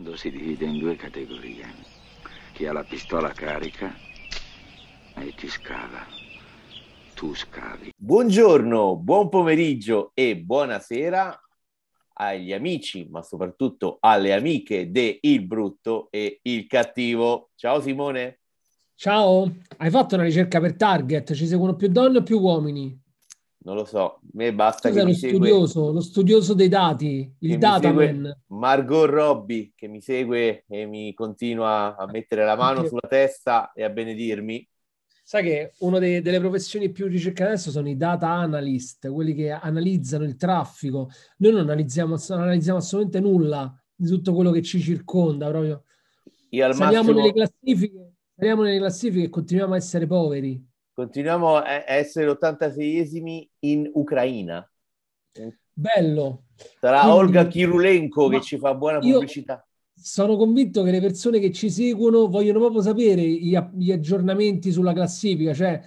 [0.00, 1.66] mondo si divide in due categorie.
[2.54, 3.94] Chi ha la pistola carica
[5.14, 6.06] e chi scava.
[7.14, 7.92] Tu scavi.
[7.94, 11.38] Buongiorno, buon pomeriggio e buonasera
[12.14, 17.50] agli amici, ma soprattutto alle amiche di Il Brutto e Il Cattivo.
[17.54, 18.40] Ciao Simone.
[18.94, 21.34] Ciao, hai fatto una ricerca per Target?
[21.34, 22.98] Ci seguono più donne o più uomini?
[23.62, 26.68] Non lo so, a me basta Tu che mi lo segue, studioso, lo studioso dei
[26.68, 28.44] dati, il dataman.
[28.46, 33.84] Margot Robbie che mi segue e mi continua a mettere la mano sulla testa e
[33.84, 34.66] a benedirmi.
[35.22, 40.24] Sai che una delle professioni più ricercate adesso sono i data analyst, quelli che analizzano
[40.24, 41.10] il traffico.
[41.36, 45.84] Noi non analizziamo, non analizziamo assolutamente nulla di tutto quello che ci circonda, proprio.
[46.48, 50.68] Io al Saliamo massimo nelle classifiche, saliamo nelle classifiche e continuiamo a essere poveri.
[51.00, 54.68] Continuiamo a essere 86esimi in Ucraina.
[55.72, 56.44] Bello.
[56.78, 59.66] Sarà Quindi- Olga Kirulenko che ci fa buona pubblicità.
[59.94, 64.92] Sono convinto che le persone che ci seguono vogliono proprio sapere gli, gli aggiornamenti sulla
[64.92, 65.80] classifica, cioè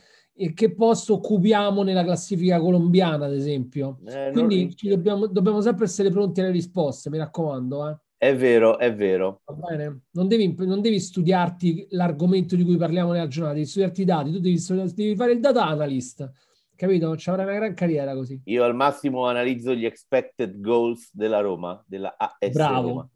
[0.56, 4.00] che posto occupiamo nella classifica colombiana, ad esempio.
[4.06, 7.90] Eh, Quindi dobbiamo, dobbiamo sempre essere pronti alle risposte, mi raccomando.
[7.90, 7.98] eh.
[8.24, 9.42] È vero, è vero.
[9.44, 10.04] Va bene?
[10.12, 14.32] Non devi, non devi studiarti l'argomento di cui parliamo nella giornata, devi studiarti i dati,
[14.32, 16.32] tu devi, devi fare il data analyst,
[16.74, 17.18] capito?
[17.18, 18.40] Ci avrai una gran carriera così.
[18.46, 22.88] Io al massimo analizzo gli expected goals della Roma, della AS Bravo.
[22.88, 23.10] Roma.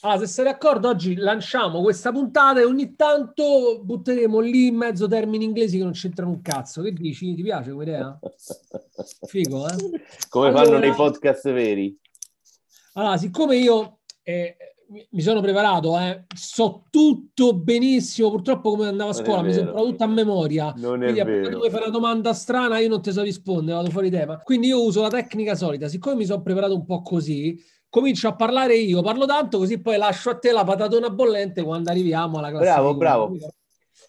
[0.00, 5.06] Ah, se sei d'accordo, oggi lanciamo questa puntata e ogni tanto butteremo lì in mezzo
[5.06, 6.82] termini inglesi che non c'entrano un cazzo.
[6.82, 7.32] Che dici?
[7.32, 8.18] Ti piace come idea?
[9.24, 9.76] Figo, eh?
[10.28, 11.96] Come Allora- fanno nei podcast veri.
[12.94, 13.97] Allora, siccome io
[14.28, 14.56] eh,
[15.10, 20.04] mi- sono preparato, eh, so tutto benissimo, purtroppo come andavo a scuola mi imparato tutto
[20.04, 20.72] a memoria.
[20.76, 21.60] Non è Quindi appena vero.
[21.60, 24.38] tu fai una domanda strana, io non ti so rispondere, vado fuori tema.
[24.38, 25.88] Quindi io uso la tecnica solita.
[25.88, 29.96] Siccome mi sono preparato un po' così, comincio a parlare io, parlo tanto, così poi
[29.96, 32.74] lascio a te la patatona bollente quando arriviamo alla classifica.
[32.94, 33.36] Bravo, bravo.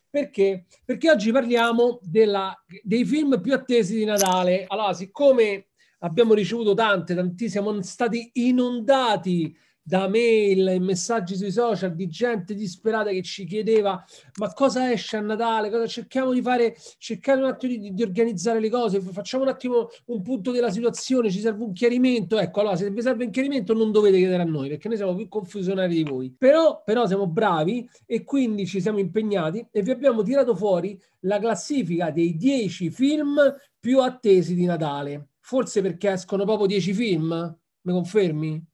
[0.09, 0.65] Perché?
[0.85, 2.53] Perché oggi parliamo della-
[2.83, 4.65] dei film più attesi di Natale.
[4.67, 5.67] Allora, siccome
[5.99, 9.55] abbiamo ricevuto tante, tantissime, siamo stati inondati
[9.89, 14.05] da mail e messaggi sui social di gente disperata che ci chiedeva
[14.37, 18.59] ma cosa esce a Natale, cosa cerchiamo di fare, cercare un attimo di, di organizzare
[18.59, 22.75] le cose, facciamo un attimo un punto della situazione, ci serve un chiarimento, ecco, allora
[22.75, 25.95] se vi serve un chiarimento non dovete chiedere a noi perché noi siamo più confusionari
[25.95, 30.55] di voi, però, però siamo bravi e quindi ci siamo impegnati e vi abbiamo tirato
[30.55, 33.39] fuori la classifica dei 10 film
[33.79, 38.68] più attesi di Natale, forse perché escono proprio 10 film, mi confermi?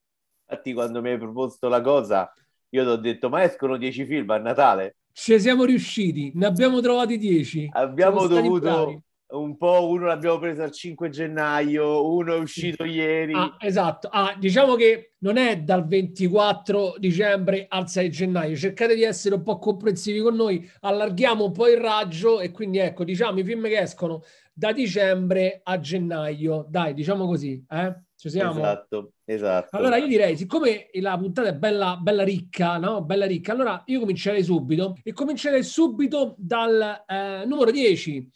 [0.48, 2.32] Infatti, quando mi hai proposto la cosa,
[2.70, 4.98] io ti ho detto: Ma escono 10 film a Natale?
[5.12, 7.70] Ci siamo riusciti, ne abbiamo trovati 10.
[7.72, 9.88] Abbiamo dovuto un po'.
[9.88, 13.34] Uno l'abbiamo preso al 5 gennaio, uno è uscito ieri.
[13.34, 14.08] Ah, esatto.
[14.12, 18.56] Ah, diciamo che non è dal 24 dicembre al 6 gennaio.
[18.56, 22.78] Cercate di essere un po' comprensivi con noi, allarghiamo un po' il raggio e quindi
[22.78, 24.22] ecco, diciamo i film che escono
[24.54, 26.66] da dicembre a gennaio.
[26.70, 28.02] Dai, diciamo così, eh?
[28.16, 28.60] Ci siamo?
[28.60, 29.76] Esatto, esatto.
[29.76, 33.04] Allora io direi, siccome la puntata è bella, bella ricca, no?
[33.04, 38.30] Bella ricca, allora io comincerei subito e comincerei subito dal eh, numero 10.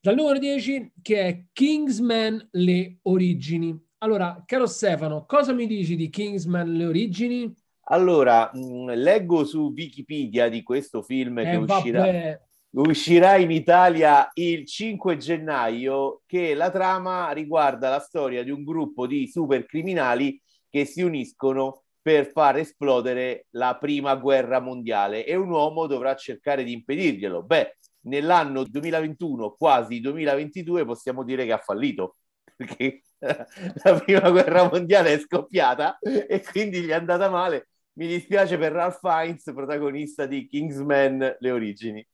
[0.00, 3.76] Dal numero 10 che è Kingsman Le Origini.
[3.98, 7.54] Allora, caro Stefano, cosa mi dici di Kingsman Le Origini?
[7.88, 12.45] Allora, mh, leggo su Wikipedia di questo film che Eh, uscirà, vabbè, uscirà
[12.78, 19.26] in Italia il 5 gennaio che la trama riguarda la storia di un gruppo di
[19.28, 20.38] supercriminali
[20.68, 26.64] che si uniscono per far esplodere la prima guerra mondiale e un uomo dovrà cercare
[26.64, 27.44] di impedirglielo.
[27.44, 32.16] Beh, nell'anno 2021, quasi 2022, possiamo dire che ha fallito
[32.54, 37.68] perché la prima guerra mondiale è scoppiata e quindi gli è andata male.
[37.94, 42.06] Mi dispiace per Ralph Fiennes, protagonista di Kingsman Le Origini.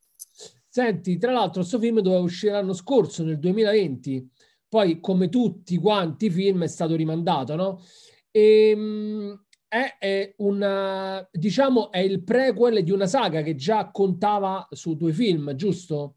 [0.74, 4.26] Senti, tra l'altro, questo film doveva uscire l'anno scorso, nel 2020,
[4.66, 7.82] poi come tutti quanti i film è stato rimandato, no?
[8.30, 9.38] Ehm,
[9.69, 15.12] è, è una, diciamo, è il prequel di una saga che già contava su due
[15.12, 16.16] film, giusto?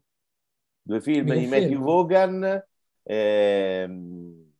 [0.80, 1.46] Due film Mi di?
[1.48, 2.64] Matthew Vaughan,
[3.02, 4.52] ehm,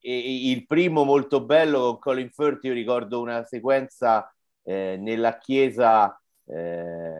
[0.00, 6.18] e il primo molto bello con Colin Firth, io ricordo una sequenza eh, nella chiesa
[6.46, 7.17] eh,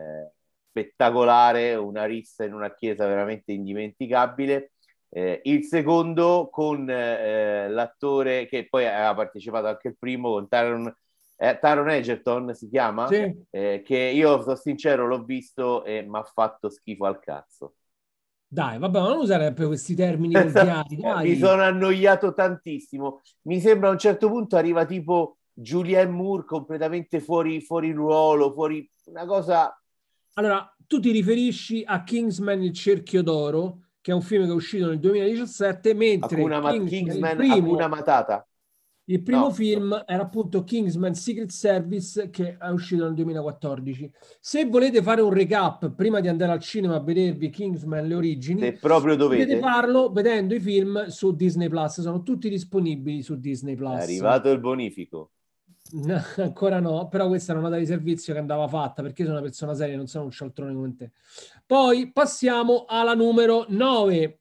[0.78, 4.72] spettacolare, una rissa in una chiesa veramente indimenticabile.
[5.10, 10.94] Eh, il secondo con eh, l'attore che poi aveva partecipato anche il primo con Taron,
[11.36, 13.34] eh, Taron Egerton si chiama Sì.
[13.50, 17.74] eh, che io sono sincero l'ho visto e mi ha fatto schifo al cazzo
[18.50, 21.28] Dai, vabbè, non usare questi termini volgari, dai.
[21.30, 27.20] mi sono annoiato tantissimo mi sembra a un certo punto arriva tipo Julianne Moore completamente
[27.20, 29.72] fuori, fuori ruolo, fuori una cosa...
[30.38, 34.54] Allora, tu ti riferisci a Kingsman Il Cerchio d'Oro, che è un film che è
[34.54, 38.48] uscito nel 2017, mentre Hakuna, Ma- Kingsman, Kingsman, il primo, Matata.
[39.06, 39.50] il primo no.
[39.50, 44.12] film era appunto Kingsman Secret Service che è uscito nel 2014.
[44.38, 48.60] Se volete fare un recap prima di andare al cinema a vedervi Kingsman le origini,
[48.60, 53.40] Se proprio potete dovete, farlo vedendo i film su Disney Plus, sono tutti disponibili su
[53.40, 53.98] Disney Plus.
[53.98, 55.32] è arrivato il bonifico.
[55.90, 59.36] No, ancora no, però questa è una nota di servizio che andava fatta perché sono
[59.36, 61.12] una persona seria, non sono un cialtrone come te.
[61.64, 64.40] Poi passiamo alla numero 9.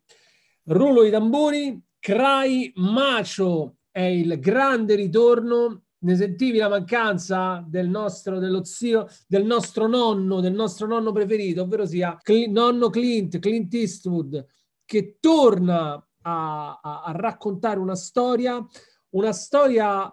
[0.65, 5.83] Rullo di tamburi, Cry Macho è il grande ritorno.
[5.99, 11.63] Ne sentivi la mancanza del nostro, dello zio, del nostro nonno, del nostro nonno preferito,
[11.63, 14.45] ovvero sia Cl- nonno Clint, Clint Eastwood,
[14.85, 18.63] che torna a, a- a raccontare una storia,
[19.11, 20.11] una storia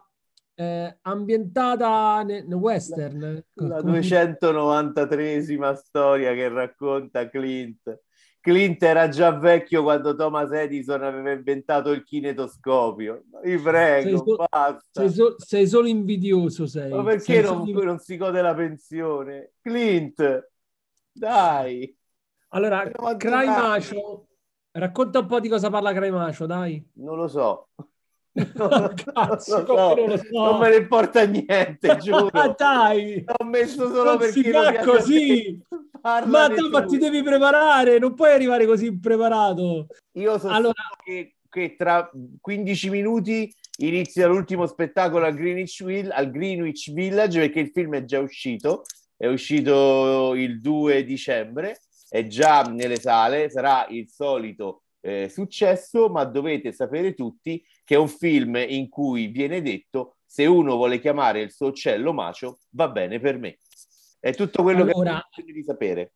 [0.55, 3.45] eh, ambientata nel, nel western.
[3.55, 8.01] La Come- 293esima storia che racconta Clint.
[8.41, 13.25] Clint era già vecchio quando Thomas Edison aveva inventato il kinetoscopio.
[13.43, 14.81] Vi prego, Sei so- basta.
[14.91, 16.91] sei, so- sei solo invidioso, sei.
[16.91, 19.53] Ma perché Sei non, solo- non si gode la pensione?
[19.63, 20.51] Clint,
[21.11, 21.97] dai.
[22.49, 22.89] Allora.
[23.01, 24.27] Macho,
[24.73, 26.87] racconta un po' di cosa parla Cry Macho, dai.
[26.97, 27.69] Non lo so.
[28.35, 29.95] No, cazzo, so.
[29.95, 30.29] non so?
[30.33, 32.29] Non me ne importa niente, giuro.
[32.33, 35.63] Ma dai, L'ho messo solo non perché si fa così.
[36.03, 39.87] Ma, tu, ma ti devi preparare, non puoi arrivare così impreparato.
[40.13, 42.11] Io so Allora- che, che tra
[42.41, 48.05] 15 minuti inizia l'ultimo spettacolo al Greenwich, Will- al Greenwich Village perché il film è
[48.05, 48.83] già uscito,
[49.17, 56.25] è uscito il 2 dicembre, è già nelle sale, sarà il solito eh, successo, ma
[56.25, 61.43] dovete sapere tutti che è un film in cui viene detto se uno vuole chiamare
[61.43, 63.59] il suo uccello macio, va bene per me.
[64.19, 66.13] È tutto quello Allora- che ho bisogno di sapere.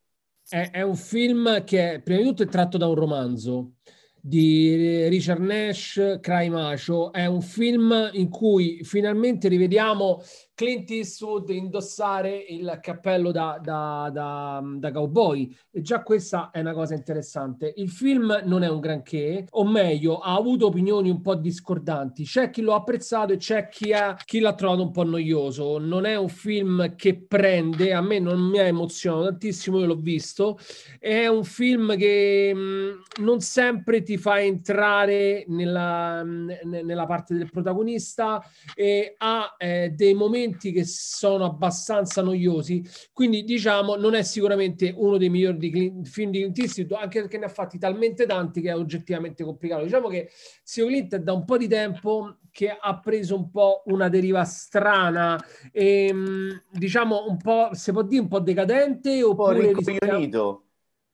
[0.48, 3.72] È, è un film che prima di tutto è tratto da un romanzo
[4.20, 7.12] di Richard Nash, Cry Macho.
[7.12, 10.22] È un film in cui finalmente rivediamo
[10.58, 15.56] Clint Eastwood indossare il cappello da, da, da, da cowboy.
[15.70, 17.72] E già questa è una cosa interessante.
[17.76, 22.24] Il film non è un granché, o meglio, ha avuto opinioni un po' discordanti.
[22.24, 25.78] C'è chi l'ha apprezzato e c'è chi, ha, chi l'ha trovato un po' noioso.
[25.78, 29.94] Non è un film che prende, a me non mi ha emozionato tantissimo, io l'ho
[29.94, 30.58] visto.
[30.98, 37.48] È un film che mh, non sempre ti fa entrare nella, mh, nella parte del
[37.48, 38.44] protagonista
[38.74, 42.82] e ha eh, dei momenti che sono abbastanza noiosi.
[43.12, 47.20] Quindi, diciamo, non è sicuramente uno dei migliori di Clint- film di Clint Eastwood, anche
[47.20, 49.84] perché ne ha fatti talmente tanti che è oggettivamente complicato.
[49.84, 50.30] Diciamo che
[50.62, 54.42] Zio Clint è da un po' di tempo che ha preso un po' una deriva
[54.44, 55.38] strana
[55.70, 60.62] e mh, diciamo un po', si può dire un po' decadente Un po' oppure rincoglionito.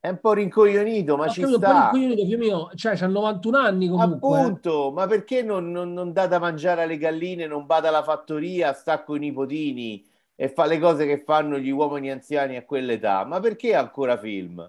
[0.04, 2.08] È un po' rincoglionito, ma Ho ci capito, un po' sta.
[2.38, 4.40] mio, cioè c'ha 91 anni comunque.
[4.40, 4.56] eh.
[4.58, 8.72] Appunto, ma perché non, non, non dà da mangiare alle galline, non va alla fattoria,
[8.72, 10.04] sta con i nipotini
[10.36, 13.24] e fa le cose che fanno gli uomini anziani a quell'età?
[13.24, 14.68] Ma perché ancora film?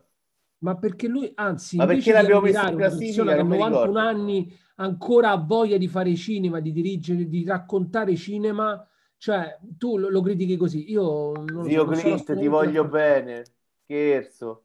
[0.60, 3.34] Ma perché lui, anzi, Ma perché l'abbiamo messo in classifica?
[3.34, 4.00] che a Non mi 91 ricordo.
[4.00, 8.86] anni ancora ha voglia di fare cinema, di dirigere, di raccontare cinema,
[9.18, 10.90] cioè tu lo, lo critichi così.
[10.90, 13.44] Io non so, Zio sono Clint, ti voglio bene.
[13.84, 14.65] Scherzo.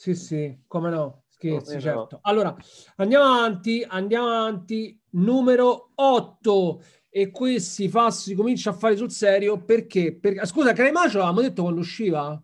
[0.00, 2.06] Sì, sì, come no, scherzi, Come no.
[2.06, 2.18] certo.
[2.22, 2.56] Allora,
[2.96, 4.96] andiamo avanti, andiamo avanti.
[5.10, 6.80] Numero 8.
[7.10, 10.14] E qui si fa, si comincia a fare sul serio perché?
[10.14, 12.40] perché scusa, Cremacio l'avevamo detto quando usciva?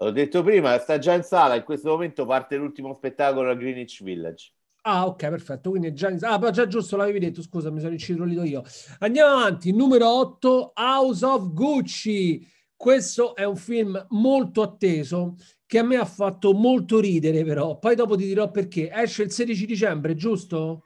[0.00, 4.02] Ho detto prima, sta già in sala, in questo momento parte l'ultimo spettacolo a Greenwich
[4.02, 4.52] Village.
[4.84, 5.70] Ah, ok, perfetto.
[5.70, 8.62] Quindi è già, in- ah, però già giusto, l'avevi detto, scusa, mi sono incidolito io.
[8.98, 9.72] Andiamo avanti.
[9.72, 12.44] Numero 8, House of Gucci.
[12.74, 15.36] Questo è un film molto atteso
[15.72, 17.78] che a me ha fatto molto ridere, però.
[17.78, 18.90] Poi dopo ti dirò perché.
[18.92, 20.82] Esce il 16 dicembre, giusto?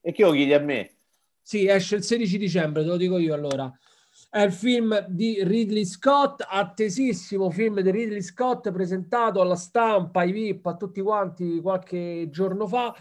[0.00, 0.92] E che lo chiedi a me?
[1.42, 3.68] Sì, esce il 16 dicembre, te lo dico io allora.
[4.30, 10.30] È il film di Ridley Scott, attesissimo film di Ridley Scott presentato alla stampa, ai
[10.30, 12.94] VIP, a tutti quanti qualche giorno fa.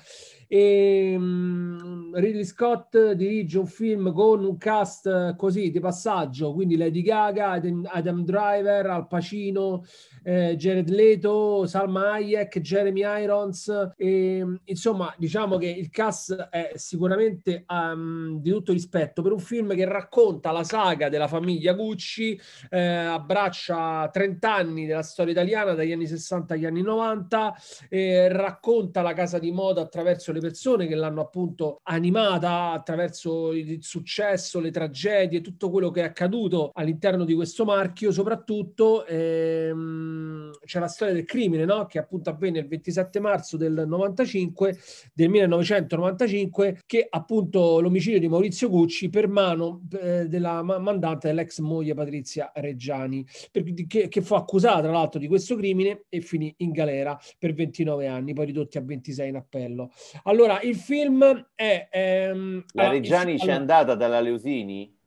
[0.53, 6.75] E, mm, Ridley Scott dirige un film con un cast eh, così di passaggio, quindi
[6.75, 9.85] Lady Gaga, Adam, Adam Driver, Al Pacino,
[10.23, 13.93] eh, Jared Leto, Salma Hayek, Jeremy Irons.
[13.95, 19.73] E, insomma, diciamo che il cast è sicuramente ehm, di tutto rispetto per un film
[19.73, 22.37] che racconta la saga della famiglia Gucci,
[22.69, 27.55] eh, abbraccia 30 anni della storia italiana dagli anni 60 agli anni 90,
[27.87, 33.83] eh, racconta la casa di moda attraverso le persone che l'hanno appunto animata, attraverso il
[33.83, 40.79] successo, le tragedie, tutto quello che è accaduto all'interno di questo marchio, soprattutto ehm, c'è
[40.79, 41.85] la storia del crimine, no?
[41.85, 44.77] che appunto avvenne il 27 marzo del 95,
[45.13, 51.93] del 1995, che appunto l'omicidio di Maurizio Gucci per mano eh, della mandante dell'ex moglie
[51.93, 56.71] Patrizia Reggiani, per, che, che fu accusata tra l'altro di questo crimine e finì in
[56.71, 59.91] galera per 29 anni, poi ridotti a 26 in appello.
[60.31, 61.89] Allora, il film è...
[61.91, 64.97] Ehm, la Reggiani c'è andata dalla Leusini?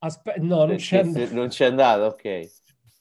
[0.00, 1.32] Aspe- no, non c'è, andata.
[1.32, 2.50] non c'è andata, ok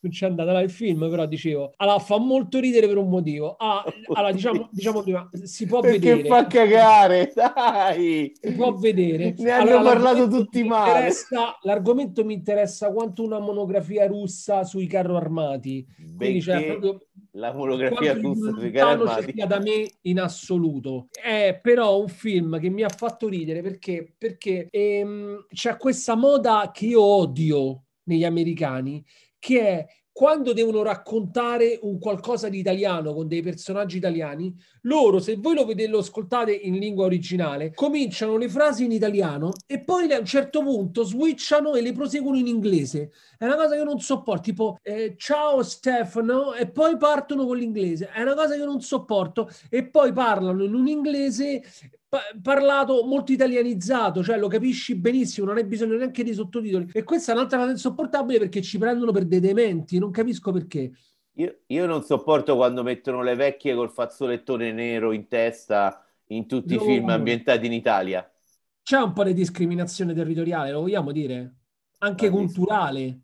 [0.04, 3.56] non c'è andata là il film, però dicevo, allora fa molto ridere per un motivo.
[3.58, 6.28] Ah, allora, diciamo, diciamo prima, si può Perché vedere.
[6.28, 8.32] fa cagare, dai!
[8.40, 9.34] Si può vedere.
[9.38, 11.10] Ne hanno allora, parlato tutti male.
[11.62, 15.86] L'argomento mi interessa quanto una monografia russa sui carro armati.
[16.18, 18.13] Quindi c'è proprio la monografia
[18.72, 19.34] carro armati.
[19.34, 21.08] da me in assoluto.
[21.12, 26.72] È però un film che mi ha fatto ridere perché, perché ehm, c'è questa moda
[26.74, 29.04] che io odio negli americani
[29.40, 35.38] che è quando devono raccontare un qualcosa di italiano con dei personaggi italiani, loro, se
[35.38, 40.12] voi lo vedete, lo ascoltate in lingua originale, cominciano le frasi in italiano e poi
[40.13, 43.12] a un certo punto switchano e le proseguono in inglese.
[43.39, 48.10] È una cosa che non sopporto, tipo eh, ciao Stefano e poi partono con l'inglese.
[48.10, 51.63] È una cosa che non sopporto e poi parlano in un inglese
[52.41, 56.89] parlato molto italianizzato, cioè lo capisci benissimo, non hai bisogno neanche di sottotitoli.
[56.93, 60.91] E questa è un'altra cosa insopportabile perché ci prendono per dei dementi, non capisco perché.
[61.38, 66.75] Io, io non sopporto quando mettono le vecchie col fazzolettone nero in testa in tutti
[66.75, 66.82] no.
[66.82, 68.29] i film ambientati in Italia.
[68.84, 71.55] C'è un po' di discriminazione territoriale, lo vogliamo dire?
[72.00, 73.22] Anche ah, culturale.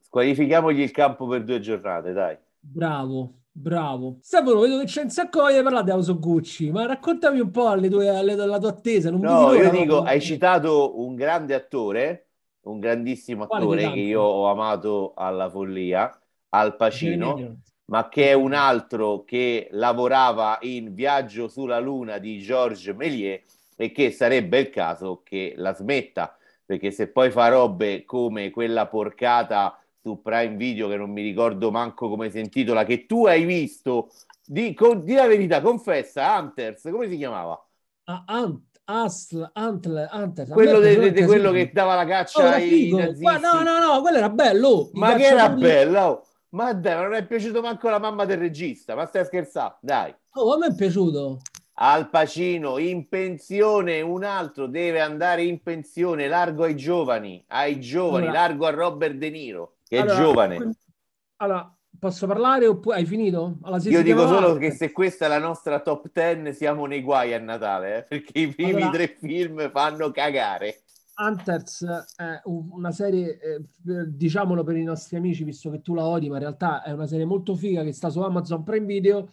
[0.00, 2.36] Squalifichiamogli il campo per due giornate, dai.
[2.60, 4.18] Bravo, Bravo.
[4.20, 7.66] Stefano, vedo che c'è un sacco di parlare di House Gucci, ma raccontami un po'
[7.66, 9.10] alle tue, alle, alla tua attesa.
[9.10, 12.28] Non no, io dico, hai citato un grande attore,
[12.62, 16.16] un grandissimo attore che io ho amato alla follia,
[16.50, 22.94] Al Pacino, ma che è un altro che lavorava in Viaggio sulla Luna di Georges
[22.94, 23.40] Méliès
[23.76, 28.86] e che sarebbe il caso che la smetta, perché se poi fa robe come quella
[28.86, 33.44] porcata su Prime Video che non mi ricordo manco come si intitola, che tu hai
[33.44, 34.10] visto,
[34.44, 37.60] di, con, di la verità, confessa, Hunters, come si chiamava?
[38.04, 40.50] Ah, Ant, Asl, Antler, Hunters.
[40.50, 43.22] Quello, de, de, de, quello che dava la caccia oh, ai nazisti.
[43.22, 44.90] Ma no, no, no, quello era bello.
[44.94, 46.00] Ma che era bello?
[46.00, 46.26] Oh.
[46.50, 49.76] Ma dai, ma non è piaciuto manco la mamma del regista, ma stai scherzando?
[49.82, 50.14] Dai.
[50.32, 51.40] Oh, a me è piaciuto.
[51.80, 58.26] Al Pacino in pensione, un altro deve andare in pensione, largo ai giovani, ai giovani,
[58.28, 60.76] allora, largo a Robert De Niro che allora, è giovane.
[61.36, 63.58] Allora, posso parlare oppure hai finito?
[63.62, 67.34] Allora, Io dico solo che se questa è la nostra top 10 siamo nei guai
[67.34, 68.02] a Natale, eh?
[68.04, 70.82] perché i primi allora, tre film fanno cagare.
[71.20, 71.84] Hunters
[72.16, 73.60] è una serie, eh,
[74.06, 77.06] diciamolo per i nostri amici, visto che tu la odi, ma in realtà è una
[77.06, 79.28] serie molto figa che sta su Amazon Prime Video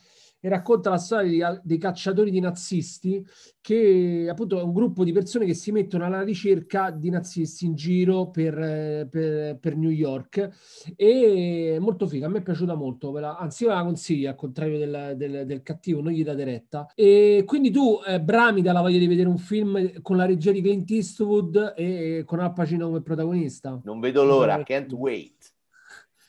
[0.45, 3.25] e racconta la storia di, dei cacciatori di nazisti,
[3.59, 7.73] che appunto è un gruppo di persone che si mettono alla ricerca di nazisti in
[7.73, 10.93] giro per, per, per New York.
[10.95, 14.35] E è molto figa, a me è piaciuta molto, la, anzi io la consiglio, al
[14.35, 16.91] contrario del, del, del, cattivo, non gli date retta.
[16.93, 20.61] E quindi tu eh, brami dalla voglia di vedere un film con la regia di
[20.61, 23.81] Clint Eastwood e con Al Pacino come protagonista.
[23.83, 25.54] Non vedo l'ora, can't wait.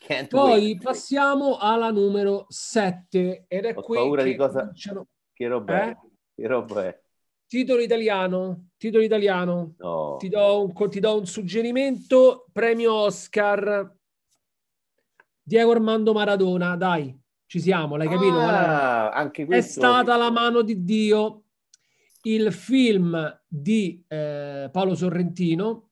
[0.06, 0.82] Can't Poi wait.
[0.82, 4.60] passiamo alla numero 7 ed è Ho qui paura di cosa...
[4.60, 5.08] Cominciano...
[5.32, 5.96] Che roba eh?
[6.32, 7.00] Che roba è?
[7.48, 9.74] Titolo italiano, titolo italiano.
[9.78, 10.14] No.
[10.16, 13.92] Ti, do un, ti do un suggerimento, premio Oscar.
[15.42, 18.38] Diego Armando Maradona, dai, ci siamo, l'hai capito?
[18.38, 19.80] Ah, anche questo...
[19.80, 21.42] È stata la mano di Dio.
[22.22, 25.85] Il film di eh, Paolo Sorrentino,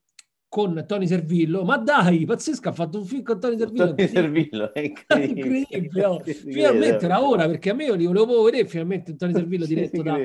[0.54, 3.92] con Tony Servillo, ma dai, pazzesco, ha fatto un film con Tony Servillo.
[3.92, 5.66] Tony Servillo, è incredibile.
[5.68, 6.23] incredibile oh.
[6.23, 10.16] Finalmente era ora, perché a me io li volevo vedere finalmente Tony Servillo diretto da,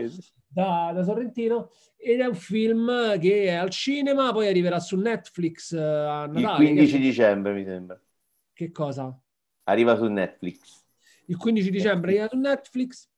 [0.47, 5.71] da, da, Sorrentino, ed è un film che è al cinema, poi arriverà su Netflix
[5.71, 6.63] uh, a Natale.
[6.63, 6.99] Il 15 che...
[6.99, 7.99] dicembre, mi sembra.
[8.53, 9.19] Che cosa?
[9.63, 10.85] Arriva su Netflix.
[11.25, 13.09] Il 15 dicembre arriva su Netflix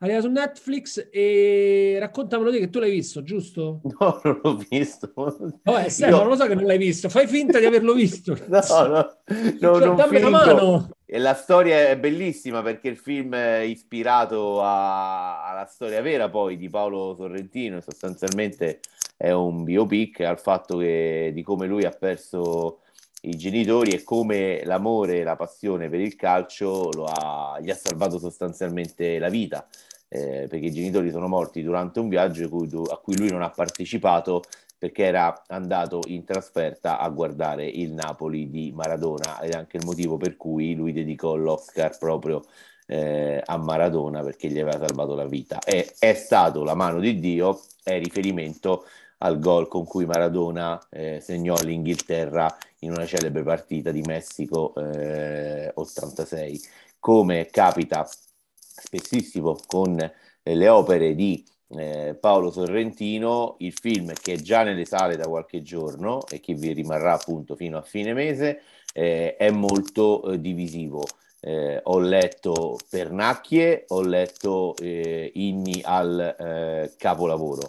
[0.00, 3.80] arriva su Netflix e raccontamelo te che tu l'hai visto, giusto?
[3.98, 5.10] No, non l'ho visto.
[5.14, 6.28] Oh, eh, Stefano, Io...
[6.28, 8.36] lo so che non l'hai visto, fai finta di averlo visto.
[8.48, 10.90] no, no, no cioè, non dammi la mano.
[11.04, 15.48] E la storia è bellissima perché il film è ispirato a...
[15.48, 18.80] alla storia vera poi di Paolo Sorrentino, sostanzialmente
[19.16, 22.80] è un biopic al fatto che, di come lui ha perso
[23.28, 28.18] i genitori e come l'amore e la passione per il calcio ha, gli ha salvato
[28.18, 29.66] sostanzialmente la vita.
[30.08, 33.50] Eh, perché i genitori sono morti durante un viaggio cui, a cui lui non ha
[33.50, 34.42] partecipato
[34.78, 39.84] perché era andato in trasferta a guardare il Napoli di Maradona ed è anche il
[39.84, 42.44] motivo per cui lui dedicò l'Oscar proprio
[42.86, 45.58] eh, a Maradona perché gli aveva salvato la vita.
[45.60, 48.84] E è stato la mano di Dio, è riferimento
[49.18, 55.70] al gol con cui Maradona eh, segnò l'Inghilterra in una celebre partita di Messico eh,
[55.74, 56.60] 86.
[56.98, 58.08] Come capita
[58.54, 64.84] spessissimo con eh, le opere di eh, Paolo Sorrentino, il film che è già nelle
[64.84, 69.50] sale da qualche giorno e che vi rimarrà appunto fino a fine mese, eh, è
[69.50, 71.04] molto eh, divisivo.
[71.40, 77.66] Eh, ho letto pernacchie, ho letto eh, inni al capolavoro.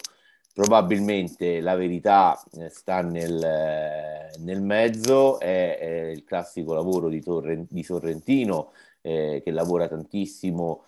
[0.57, 7.83] Probabilmente la verità sta nel, nel mezzo, è, è, il classico lavoro di, Torre, di
[7.83, 8.71] Sorrentino
[9.01, 10.85] che lavora tantissimo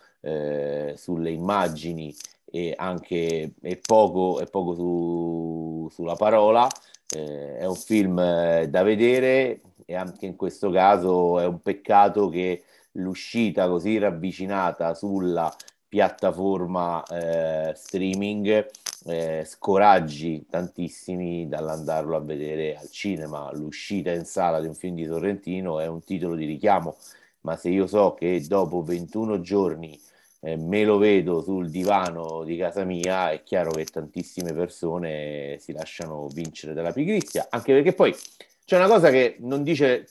[0.96, 2.14] sulle immagini
[2.46, 6.68] e anche è poco, è poco su, sulla parola.
[7.08, 12.28] Eh, è un film eh, da vedere e anche in questo caso è un peccato
[12.30, 15.56] che l'uscita così ravvicinata sulla
[15.90, 18.70] piattaforma eh, streaming
[19.06, 23.52] eh, scoraggi tantissimi dall'andarlo a vedere al cinema.
[23.54, 26.96] L'uscita in sala di un film di Sorrentino è un titolo di richiamo,
[27.42, 30.00] ma se io so che dopo 21 giorni
[30.42, 35.74] eh, me lo vedo sul divano di casa mia, è chiaro che tantissime persone si
[35.74, 38.16] lasciano vincere dalla pigrizia, anche perché poi
[38.64, 40.08] c'è una cosa che non dice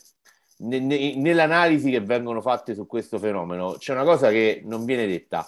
[0.57, 5.07] ne, ne, nell'analisi che vengono fatte su questo fenomeno, c'è una cosa che non viene
[5.07, 5.47] detta.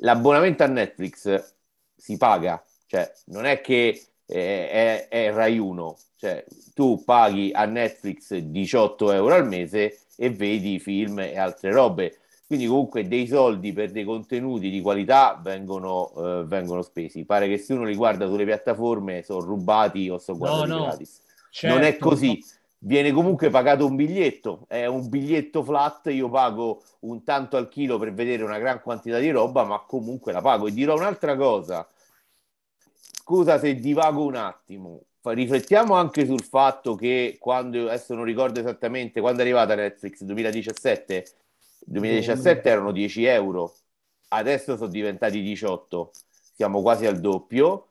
[0.00, 1.54] L'abbonamento a Netflix
[1.96, 6.44] si paga, cioè non è che eh, è, è Rai 1, cioè
[6.74, 12.20] tu paghi a Netflix 18 euro al mese e vedi film e altre robe
[12.50, 17.24] quindi comunque dei soldi per dei contenuti di qualità vengono, eh, vengono spesi.
[17.24, 20.82] Pare che se uno li guarda sulle piattaforme sono rubati o sono guardati no, no.
[20.86, 21.20] gratis.
[21.48, 21.76] Certo.
[21.76, 22.08] Non è certo.
[22.08, 22.44] così.
[22.82, 27.98] Viene comunque pagato un biglietto, è un biglietto flat, io pago un tanto al chilo
[27.98, 30.66] per vedere una gran quantità di roba, ma comunque la pago.
[30.66, 31.86] E dirò un'altra cosa,
[33.12, 39.20] scusa se divago un attimo, riflettiamo anche sul fatto che quando, adesso non ricordo esattamente,
[39.20, 41.26] quando è arrivata Netflix, 2017,
[41.84, 43.74] 2017 erano 10 euro,
[44.28, 46.12] adesso sono diventati 18,
[46.54, 47.88] siamo quasi al doppio.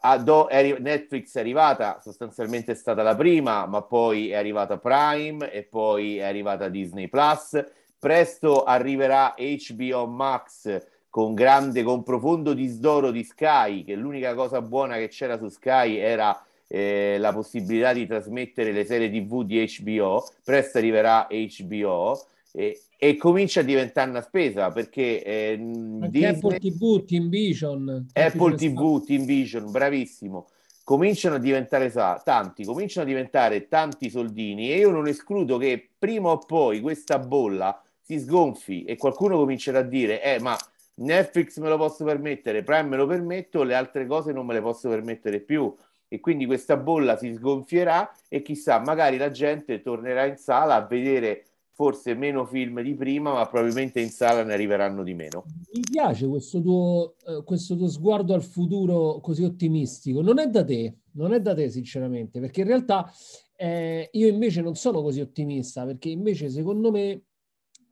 [0.00, 5.64] È, Netflix è arrivata, sostanzialmente è stata la prima, ma poi è arrivata Prime e
[5.64, 7.62] poi è arrivata Disney Plus.
[7.98, 14.96] Presto arriverà HBO Max con grande, con profondo disdoro di Sky, che l'unica cosa buona
[14.96, 20.24] che c'era su Sky era eh, la possibilità di trasmettere le serie TV di HBO.
[20.44, 22.18] Presto arriverà HBO
[22.58, 28.56] e, e comincia a diventare una spesa perché, eh, Disney, Apple TV, Team Vision, Apple
[28.56, 30.48] TV, Team Vision, bravissimo.
[30.82, 35.90] Cominciano a diventare sa- tanti, cominciano a diventare tanti soldini e io non escludo che
[35.96, 40.56] prima o poi questa bolla si sgonfi e qualcuno comincerà a dire: Eh, ma
[40.94, 44.62] Netflix me lo posso permettere, Prime me lo permetto, le altre cose non me le
[44.62, 45.72] posso permettere più.
[46.08, 50.86] E quindi questa bolla si sgonfierà e chissà, magari la gente tornerà in sala a
[50.86, 51.47] vedere
[51.78, 55.44] forse meno film di prima, ma probabilmente in sala ne arriveranno di meno.
[55.72, 60.20] Mi piace questo tuo, eh, questo tuo sguardo al futuro così ottimistico.
[60.20, 63.08] Non è da te, non è da te sinceramente, perché in realtà
[63.54, 67.26] eh, io invece non sono così ottimista, perché invece secondo me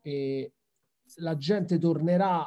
[0.02, 0.52] eh,
[1.18, 2.44] la gente tornerà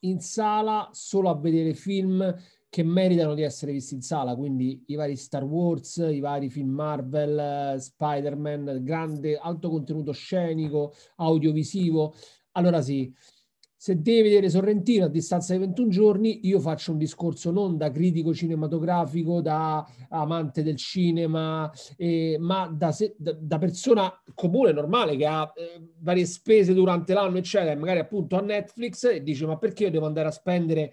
[0.00, 2.34] in sala solo a vedere film
[2.70, 6.70] che meritano di essere visti in sala, quindi i vari Star Wars, i vari film
[6.70, 12.14] Marvel, Spider-Man, grande, alto contenuto scenico, audiovisivo.
[12.52, 13.12] Allora sì,
[13.82, 17.90] se devi vedere Sorrentino a distanza di 21 giorni, io faccio un discorso non da
[17.90, 25.16] critico cinematografico, da amante del cinema, eh, ma da, se, da, da, persona comune, normale,
[25.16, 29.56] che ha eh, varie spese durante l'anno, eccetera, magari appunto a Netflix e dice ma
[29.56, 30.92] perché io devo andare a spendere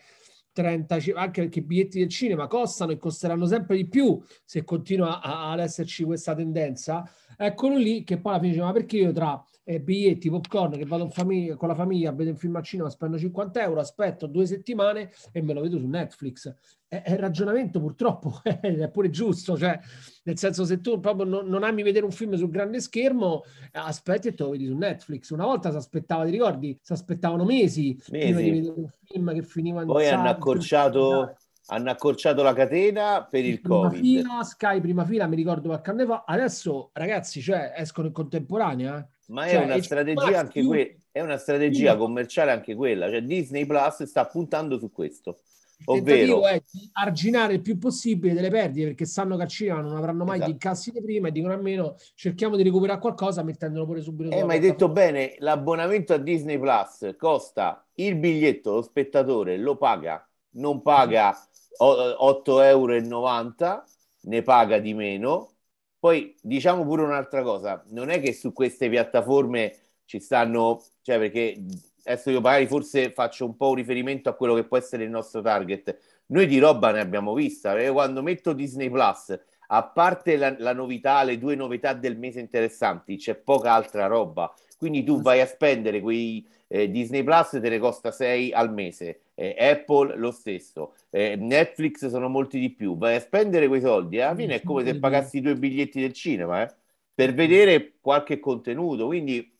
[0.57, 5.21] 30, anche perché i biglietti del cinema costano e costeranno sempre di più se continua
[5.21, 7.07] ad esserci questa tendenza.
[7.39, 10.85] Eccolo lì che poi alla fine dice, ma perché io tra eh, biglietti, popcorn, che
[10.85, 14.25] vado famiglia, con la famiglia a vedere un film al cinema, spendo 50 euro, aspetto
[14.25, 16.51] due settimane e me lo vedo su Netflix.
[16.87, 19.77] È, è il ragionamento purtroppo è pure giusto, cioè
[20.23, 24.29] nel senso se tu proprio non, non ami vedere un film sul grande schermo, aspetti
[24.29, 25.29] e te lo vedi su Netflix.
[25.29, 26.79] Una volta si aspettava, ti ricordi?
[26.81, 28.25] Si aspettavano mesi, mesi.
[28.25, 31.35] prima di vedere un film che finiva in Poi hanno accorciato
[31.67, 33.99] hanno accorciato la catena per il prima Covid.
[33.99, 36.23] Fila, Sky prima fila, mi ricordo qualche anno fa.
[36.25, 38.99] Adesso, ragazzi, cioè, escono in contemporanea.
[38.99, 39.05] eh.
[39.27, 41.97] Ma è Cioè, una il strategia anche più- quella, è una strategia Sì.
[41.97, 45.39] commerciale anche quella, cioè Disney Plus sta puntando su questo.
[45.79, 49.81] Il Ovvero- è di arginare il più possibile delle perdite perché sanno che al cinema
[49.81, 50.49] non avranno mai Esatto.
[50.49, 54.43] gli incassi di prima e dicono almeno cerchiamo di recuperare qualcosa mettendolo pure subito Eh,
[54.43, 60.27] ma hai detto bene, l'abbonamento a Disney Plus costa il biglietto, lo spettatore lo paga,
[60.53, 61.37] non paga
[61.79, 63.83] 8,90 euro,
[64.21, 65.51] ne paga di meno.
[65.99, 69.75] Poi diciamo pure un'altra cosa, non è che su queste piattaforme
[70.05, 71.63] ci stanno, cioè perché
[72.03, 75.09] adesso io magari forse faccio un po' un riferimento a quello che può essere il
[75.09, 75.97] nostro target.
[76.27, 80.73] Noi di roba ne abbiamo vista, perché quando metto Disney Plus, a parte la, la
[80.73, 84.53] novità, le due novità del mese interessanti, c'è poca altra roba.
[84.77, 89.21] Quindi tu vai a spendere quei eh, Disney Plus te ne costa 6 al mese,
[89.39, 92.97] eh, Apple lo stesso, eh, Netflix sono molti di più.
[92.97, 96.13] Vai a spendere quei soldi, e alla fine è come se pagassi due biglietti del
[96.13, 96.75] cinema eh,
[97.13, 99.05] per vedere qualche contenuto.
[99.05, 99.55] Quindi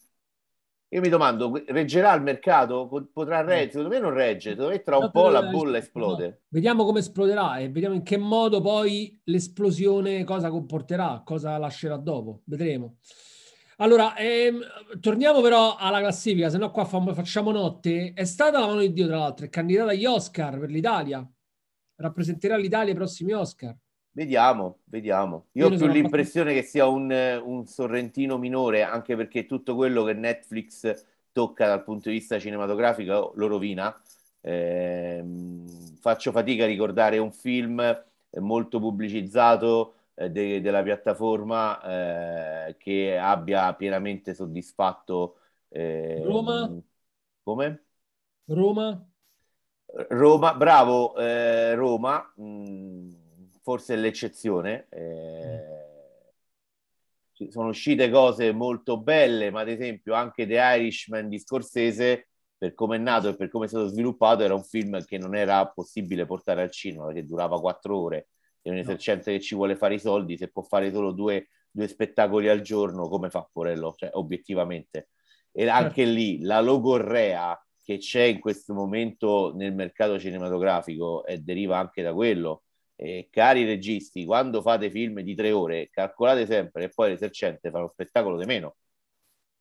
[0.90, 2.88] io mi domando, reggerà il mercato?
[2.88, 3.72] Po- Potrà reggere?
[3.72, 6.28] Secondo me non regge, secondo me tra un po' la bolla esplode.
[6.28, 6.38] No.
[6.48, 12.42] Vediamo come esploderà e vediamo in che modo poi l'esplosione cosa comporterà, cosa lascerà dopo.
[12.46, 12.96] Vedremo.
[13.80, 14.60] Allora, ehm,
[15.00, 18.14] torniamo però alla classifica, se no qua fa- facciamo notte.
[18.14, 21.28] È stata la mano di Dio, tra l'altro, è candidata agli Oscar per l'Italia.
[21.96, 23.76] Rappresenterà l'Italia ai prossimi Oscar.
[24.12, 25.50] Vediamo, vediamo.
[25.54, 30.04] Io Io ho più l'impressione che sia un, un sorrentino minore, anche perché tutto quello
[30.04, 33.96] che Netflix tocca dal punto di vista cinematografico lo rovina.
[34.42, 35.68] Ehm,
[36.00, 38.04] faccio fatica a ricordare un film
[38.40, 39.97] molto pubblicizzato eh,
[40.32, 45.40] de- della piattaforma eh, che abbia pienamente soddisfatto.
[45.70, 46.76] ehm, Roma?
[47.44, 47.84] Come?
[48.50, 49.08] Roma?
[50.10, 53.10] Roma, bravo, eh, Roma, mh,
[53.62, 54.88] forse è l'eccezione.
[54.90, 55.76] eh,
[57.50, 62.96] sono uscite cose molto belle, ma ad esempio anche The Irishman di Scorsese, per come
[62.98, 66.26] è nato e per come è stato sviluppato, era un film che non era possibile
[66.26, 68.28] portare al cinema perché durava quattro ore.
[68.68, 68.82] E un No.
[68.82, 72.62] esercente che ci vuole fare i soldi, se può fare solo due, due spettacoli al
[72.62, 73.94] giorno, come fa Porello?
[73.96, 75.10] Cioè, obiettivamente.
[75.52, 81.78] E anche lì la logorrea che c'è in questo momento nel mercato cinematografico e deriva
[81.80, 82.64] anche da quello.
[82.96, 87.78] E cari registi, quando fate film di tre ore, calcolate sempre che poi l'esercente fa
[87.78, 88.76] uno spettacolo di meno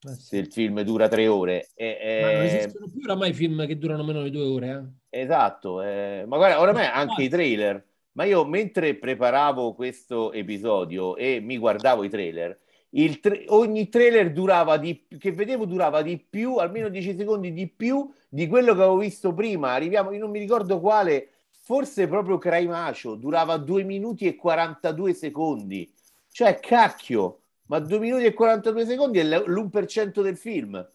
[0.08, 1.70] Eh se il film dura tre ore.
[1.74, 4.68] E, Ma non e- esistono più oramai film che durano meno di due ore.
[4.70, 4.84] eh.
[5.08, 7.82] Esatto, eh, ma guarda, oramai anche i trailer.
[8.16, 12.58] Ma io mentre preparavo questo episodio e mi guardavo i trailer,
[12.90, 17.68] il tra- ogni trailer durava di che vedevo durava di più, almeno 10 secondi di
[17.68, 19.72] più di quello che avevo visto prima.
[19.72, 21.28] Arriviamo, io non mi ricordo quale,
[21.62, 25.92] forse proprio Cry Macho, durava 2 minuti e 42 secondi.
[26.30, 30.86] Cioè, cacchio, ma 2 minuti e 42 secondi è l- l'1% del film.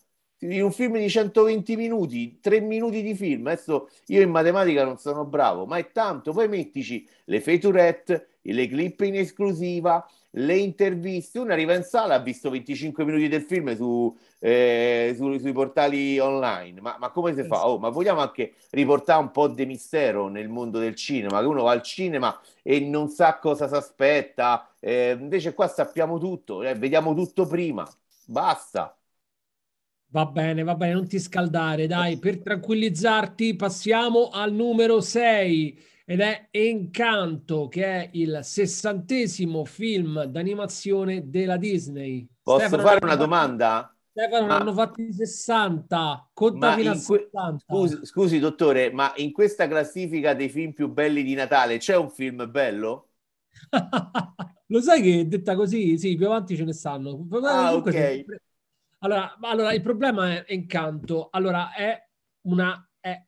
[0.44, 3.46] In un film di 120 minuti, 3 minuti di film.
[3.46, 6.32] Adesso io in matematica non sono bravo, ma è tanto.
[6.34, 11.38] Poi mettici le featurette, le clip in esclusiva, le interviste.
[11.38, 16.18] Uno arriva in sala, ha visto 25 minuti del film su, eh, su- sui portali
[16.18, 16.82] online.
[16.82, 17.68] Ma, ma come si fa?
[17.68, 21.62] Oh, ma vogliamo anche riportare un po' di mistero nel mondo del cinema, che uno
[21.64, 24.68] va al cinema e non sa cosa si aspetta.
[24.80, 27.88] Eh, invece qua sappiamo tutto, eh, vediamo tutto prima.
[28.26, 28.96] Basta.
[30.13, 36.19] Va bene, va bene, non ti scaldare, dai, per tranquillizzarti passiamo al numero 6 ed
[36.19, 42.28] è Encanto, che è il sessantesimo film d'animazione della Disney.
[42.43, 43.95] Posso Stefano, fare una domanda?
[44.12, 47.63] Stefano, Ma- hanno fatti 60, conta fino a in que- 60.
[47.74, 52.10] Scusi, scusi, dottore, ma in questa classifica dei film più belli di Natale c'è un
[52.10, 53.08] film bello?
[54.67, 57.28] Lo sai che detta così, sì, più avanti ce ne stanno.
[57.43, 57.91] Ah, ok.
[57.91, 58.41] sempre-
[59.04, 61.30] Allora, allora, il problema è Encanto.
[61.32, 61.98] Allora, è
[62.48, 62.88] una...
[63.00, 63.26] è-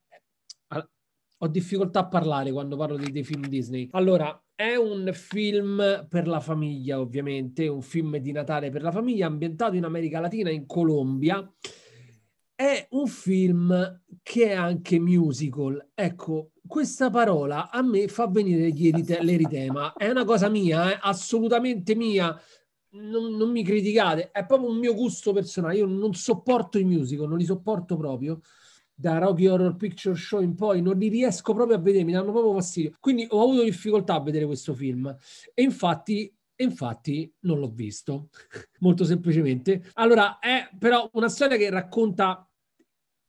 [1.43, 3.89] ho difficoltà a parlare quando parlo di- dei film Disney.
[3.91, 9.27] Allora, è un film per la famiglia, ovviamente, un film di Natale per la famiglia,
[9.27, 11.45] ambientato in America Latina, in Colombia.
[12.55, 15.89] È un film che è anche musical.
[15.93, 18.71] Ecco, questa parola a me fa venire
[19.21, 19.93] l'eritema.
[19.93, 22.39] È una cosa mia, eh, assolutamente mia.
[22.95, 25.77] Non, non mi criticate, è proprio un mio gusto personale.
[25.77, 28.39] Io non sopporto i musical, non li sopporto proprio.
[28.93, 32.31] Da Rocky Horror Picture Show in poi non li riesco proprio a vedere, mi danno
[32.31, 32.91] proprio fastidio.
[32.99, 35.15] Quindi ho avuto difficoltà a vedere questo film.
[35.53, 38.29] E infatti, e infatti non l'ho visto,
[38.81, 39.89] molto semplicemente.
[39.93, 42.47] Allora, è però una storia che racconta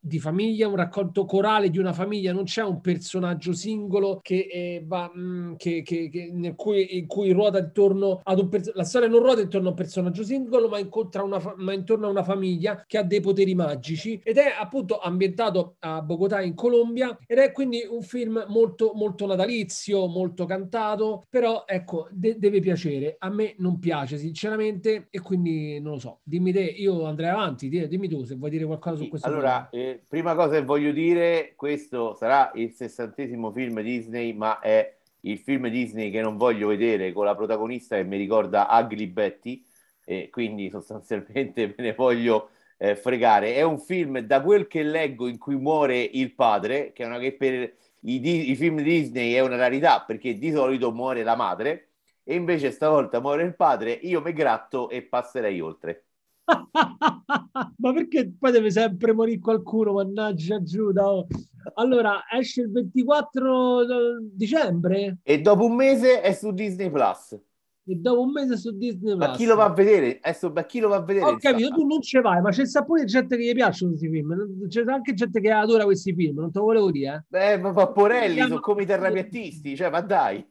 [0.04, 4.84] di famiglia, un racconto corale di una famiglia, non c'è un personaggio singolo che, eh,
[4.86, 8.78] va, mh, mm, che, che, che cui, in, cui, ruota intorno ad un personaggio.
[8.78, 12.06] La storia non ruota intorno a un personaggio singolo, ma, incontra una fa- ma intorno
[12.06, 16.54] a una famiglia che ha dei poteri magici ed è appunto ambientato a Bogotà in
[16.54, 22.60] Colombia ed è quindi un film molto, molto natalizio, molto cantato, però ecco, de- deve
[22.60, 23.16] piacere.
[23.18, 26.20] A me non piace sinceramente e quindi non lo so.
[26.22, 29.28] Dimmi te, io andrei avanti, dimmi tu se vuoi dire qualcosa su questo.
[29.28, 34.96] Allora, eh, prima cosa che voglio dire, questo sarà il sessantesimo film Disney, ma è
[35.20, 39.64] il film Disney che non voglio vedere con la protagonista che mi ricorda Ugly Betty,
[40.04, 43.54] e quindi sostanzialmente me ne voglio eh, fregare.
[43.54, 47.18] È un film, da quel che leggo, in cui muore il padre, che è una
[47.18, 51.90] che per i, i film Disney è una rarità, perché di solito muore la madre,
[52.22, 56.04] e invece stavolta muore il padre, io mi gratto e passerei oltre.
[57.78, 61.11] Ma perché poi deve sempre morire qualcuno, mannaggia Giuda.
[61.11, 61.26] Oh.
[61.74, 63.87] Allora, esce il 24 eh,
[64.33, 65.18] dicembre?
[65.22, 67.38] E dopo un mese è su Disney Plus.
[67.87, 69.28] E dopo un mese su Disney Plus.
[69.28, 70.18] Ma chi lo va a vedere?
[70.20, 71.26] Adesso, ma chi lo va a vedere?
[71.26, 74.68] Ho capito, tu non ci vai, ma c'è pure gente che gli piacciono questi film.
[74.68, 77.14] C'è anche gente che adora questi film, non te lo volevo dire.
[77.14, 77.24] Eh?
[77.28, 80.46] Beh, ma Papporelli sono come i terrapiattisti, cioè, ma dai.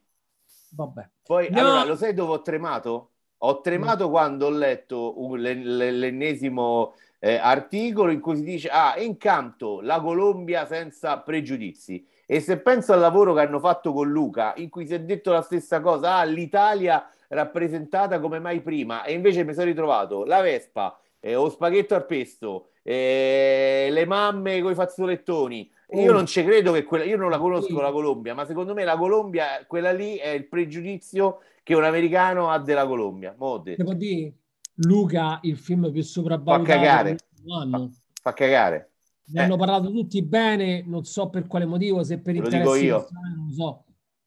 [0.75, 1.09] Vabbè.
[1.23, 1.59] Poi, no.
[1.59, 3.12] allora, lo sai dove ho tremato?
[3.45, 4.11] Ho tremato mm.
[4.11, 11.19] quando ho letto l'ennesimo eh, articolo in cui si dice ah, incanto la Colombia senza
[11.19, 12.05] pregiudizi.
[12.25, 15.31] E se penso al lavoro che hanno fatto con Luca, in cui si è detto
[15.31, 20.39] la stessa cosa, ah, l'Italia rappresentata come mai prima, e invece mi sono ritrovato la
[20.39, 25.69] Vespa, eh, o spaghetto al pesto, eh, le mamme con i fazzolettoni.
[25.93, 28.83] Io non ci credo che quella, io non la conosco la Colombia, ma secondo me
[28.83, 33.35] la Colombia, quella lì è il pregiudizio che un americano ha della Colombia.
[33.37, 34.33] Devo dire,
[34.75, 36.63] Luca, il film più sopravvalutato.
[36.63, 37.17] Fa cagare.
[37.69, 37.89] Fa,
[38.21, 38.91] fa cagare.
[39.25, 39.43] Ne eh.
[39.43, 42.65] hanno parlato tutti bene, non so per quale motivo, se per interessi.
[42.65, 43.07] Lo dico io.
[43.37, 43.85] Non so.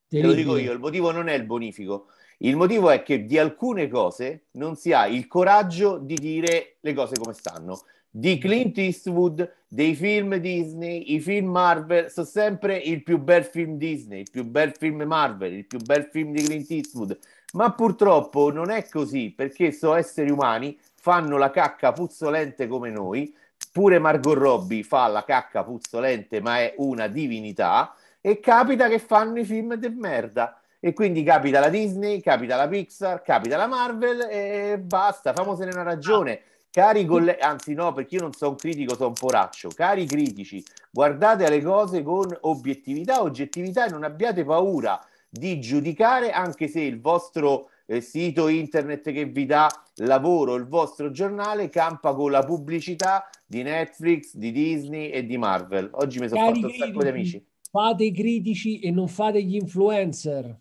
[0.09, 2.07] Te lo dico io, il motivo non è il bonifico.
[2.39, 6.93] Il motivo è che di alcune cose non si ha il coraggio di dire le
[6.93, 7.81] cose come stanno.
[8.19, 13.77] Di Clint Eastwood, dei film Disney, i film Marvel, sono sempre il più bel film
[13.77, 17.19] Disney, il più bel film Marvel, il più bel film di Clint Eastwood.
[17.53, 23.37] Ma purtroppo non è così perché sono esseri umani, fanno la cacca puzzolente come noi.
[23.71, 27.95] Pure Margot Robbie fa la cacca puzzolente, ma è una divinità.
[28.23, 30.59] E capita che fanno i film di merda.
[30.81, 35.83] E quindi capita la Disney, capita la Pixar, capita la Marvel e basta, famosene una
[35.83, 36.41] ragione.
[36.77, 39.71] Cari colleghi, anzi no, perché io non sono un critico, sono un poraccio.
[39.75, 46.69] Cari critici, guardate le cose con obiettività, oggettività e non abbiate paura di giudicare anche
[46.69, 52.31] se il vostro eh, sito internet che vi dà lavoro, il vostro giornale campa con
[52.31, 55.89] la pubblicità di Netflix, di Disney e di Marvel.
[55.95, 57.47] Oggi mi sono Cari fatto un sacco di amici.
[57.71, 60.55] Fate i critici e non fate gli influencer.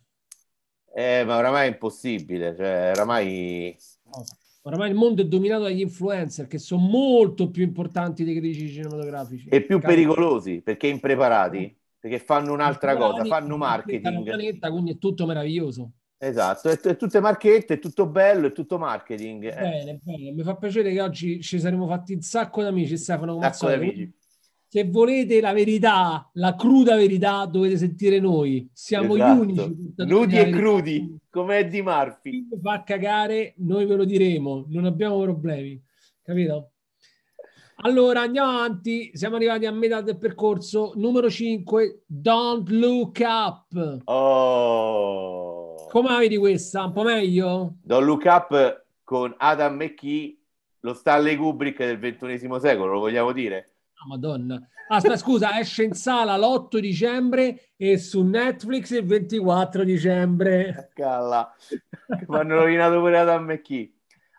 [0.93, 3.75] Eh, ma oramai è impossibile, cioè oramai...
[4.67, 9.47] Oramai il mondo è dominato dagli influencer che sono molto più importanti dei critici cinematografici.
[9.47, 14.23] E più pericolosi perché impreparati perché fanno un'altra cosa, fanno marketing.
[14.23, 15.91] Planeta, quindi è tutto meraviglioso.
[16.17, 19.43] Esatto, è, è tutte marchette, è tutto bello, è tutto marketing.
[19.43, 19.54] Eh.
[19.54, 20.32] Bene, bene.
[20.32, 23.34] Mi fa piacere che oggi ci saremo fatti un sacco di amici, Stefano.
[23.34, 24.13] Come sacco di amici.
[24.76, 28.70] Se volete la verità, la cruda verità, dovete sentire noi.
[28.74, 29.46] Siamo esatto.
[29.46, 29.94] gli unici.
[29.96, 32.32] Nudi e crudi, come Eddie Murphy.
[32.32, 35.82] Chi fa cagare, noi ve lo diremo, non abbiamo problemi.
[36.22, 36.72] Capito?
[37.84, 40.92] Allora andiamo avanti, siamo arrivati a metà del percorso.
[40.96, 44.02] Numero 5, Don't Look Up.
[44.04, 45.88] Oh.
[45.90, 46.84] Come la vedi questa?
[46.84, 47.76] Un po' meglio?
[47.82, 50.38] Don't Look Up con Adam McKee,
[50.82, 53.70] lo Stanley Kubrick del ventunesimo secolo, lo vogliamo dire?
[54.06, 54.62] Madonna.
[54.88, 60.91] Aspetta, scusa, esce in sala l'8 dicembre e su Netflix il 24 dicembre.
[60.94, 61.54] Calla,
[62.28, 63.91] mi hanno rovinato pure Adam McKee.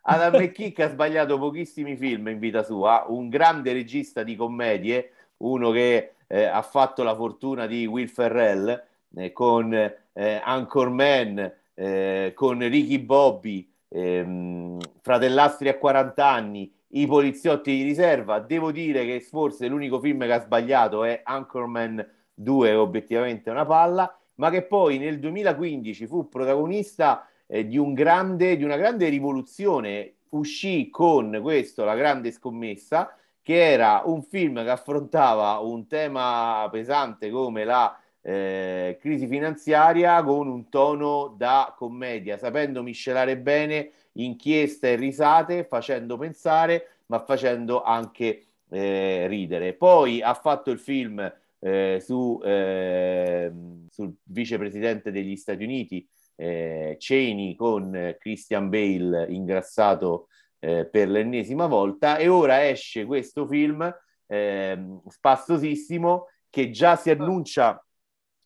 [0.03, 5.73] Adam McKick ha sbagliato pochissimi film in vita sua, un grande regista di commedie, uno
[5.73, 8.85] che eh, ha fatto la fortuna di Will Ferrell
[9.17, 17.77] eh, con eh, Anchorman, eh, con Ricky Bobby, ehm, Fratellastri a 40 anni, I poliziotti
[17.77, 18.39] di riserva.
[18.39, 24.19] Devo dire che forse l'unico film che ha sbagliato è Anchorman 2, obiettivamente una palla,
[24.37, 30.13] ma che poi nel 2015 fu protagonista eh, di, un grande, di una grande rivoluzione.
[30.31, 37.31] Uscì con questo, La grande scommessa, che era un film che affrontava un tema pesante
[37.31, 44.97] come la eh, crisi finanziaria con un tono da commedia, sapendo miscelare bene inchieste e
[44.97, 49.75] risate, facendo pensare, ma facendo anche eh, ridere.
[49.75, 51.21] Poi ha fatto il film
[51.59, 53.53] eh, su, eh,
[53.89, 62.17] sul vicepresidente degli Stati Uniti, eh, Cheney, con Christian Bale ingrassato eh, per l'ennesima volta
[62.17, 63.95] e ora esce questo film
[64.27, 67.83] eh, spastosissimo che già si annuncia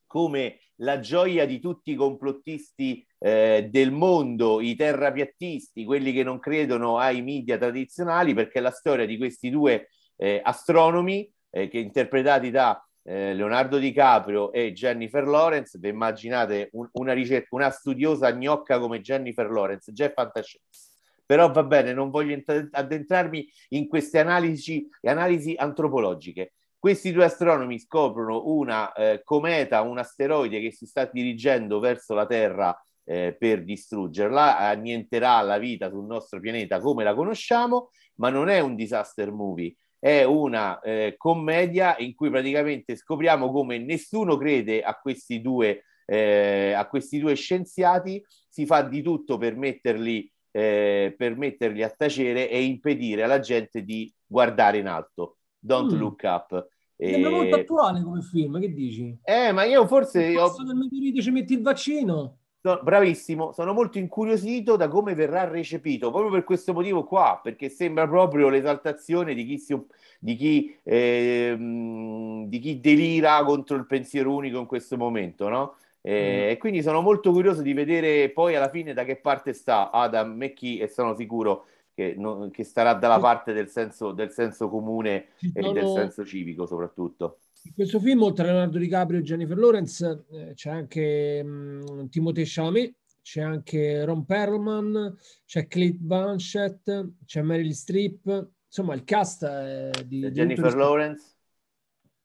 [0.07, 6.39] come la gioia di tutti i complottisti eh, del mondo, i terrapiattisti, quelli che non
[6.39, 12.51] credono ai media tradizionali, perché la storia di questi due eh, astronomi eh, che interpretati
[12.51, 15.79] da eh, Leonardo DiCaprio e Jennifer Lawrence.
[15.79, 20.89] Vi immaginate un, una, ricerca, una studiosa gnocca come Jennifer Lawrence, già è fantascienza.
[21.27, 22.37] Però va bene, non voglio
[22.73, 26.55] addentrarmi in queste analisi, analisi antropologiche.
[26.77, 32.27] Questi due astronomi scoprono una eh, cometa, un asteroide che si sta dirigendo verso la
[32.27, 32.75] Terra
[33.11, 38.61] eh, per distruggerla, annienterà la vita sul nostro pianeta come la conosciamo, ma non è
[38.61, 44.95] un disaster movie, è una eh, commedia in cui praticamente scopriamo come nessuno crede a
[44.95, 51.37] questi due, eh, a questi due scienziati, si fa di tutto per metterli, eh, per
[51.37, 55.39] metterli a tacere e impedire alla gente di guardare in alto.
[55.59, 55.99] Don't mm.
[55.99, 56.69] Look Up.
[56.97, 59.19] Sembra molto attuale come film, che dici?
[59.25, 60.37] Eh, ma io forse...
[60.37, 60.55] Ho...
[60.63, 62.40] del meteorite ci metti il vaccino?
[62.63, 67.71] No, bravissimo, sono molto incuriosito da come verrà recepito, proprio per questo motivo qua, perché
[67.71, 69.79] sembra proprio l'esaltazione di chi, si,
[70.19, 75.77] di chi, eh, di chi delira contro il pensiero unico in questo momento, no?
[76.03, 76.51] Eh, mm.
[76.51, 80.33] E quindi sono molto curioso di vedere poi alla fine da che parte sta Adam
[80.33, 85.29] McKee e sono sicuro che, non, che starà dalla parte del senso, del senso comune
[85.37, 85.71] sono...
[85.71, 87.39] e del senso civico soprattutto.
[87.63, 92.45] In questo film, oltre a Leonardo DiCaprio e Jennifer Lawrence, eh, c'è anche mh, Timothée
[92.47, 99.91] Chalamet, c'è anche Ron Perlman, c'è Kate Blanchett, c'è Meryl Streep, insomma il cast è
[100.07, 100.21] di...
[100.23, 101.35] C'è Jennifer Lawrence?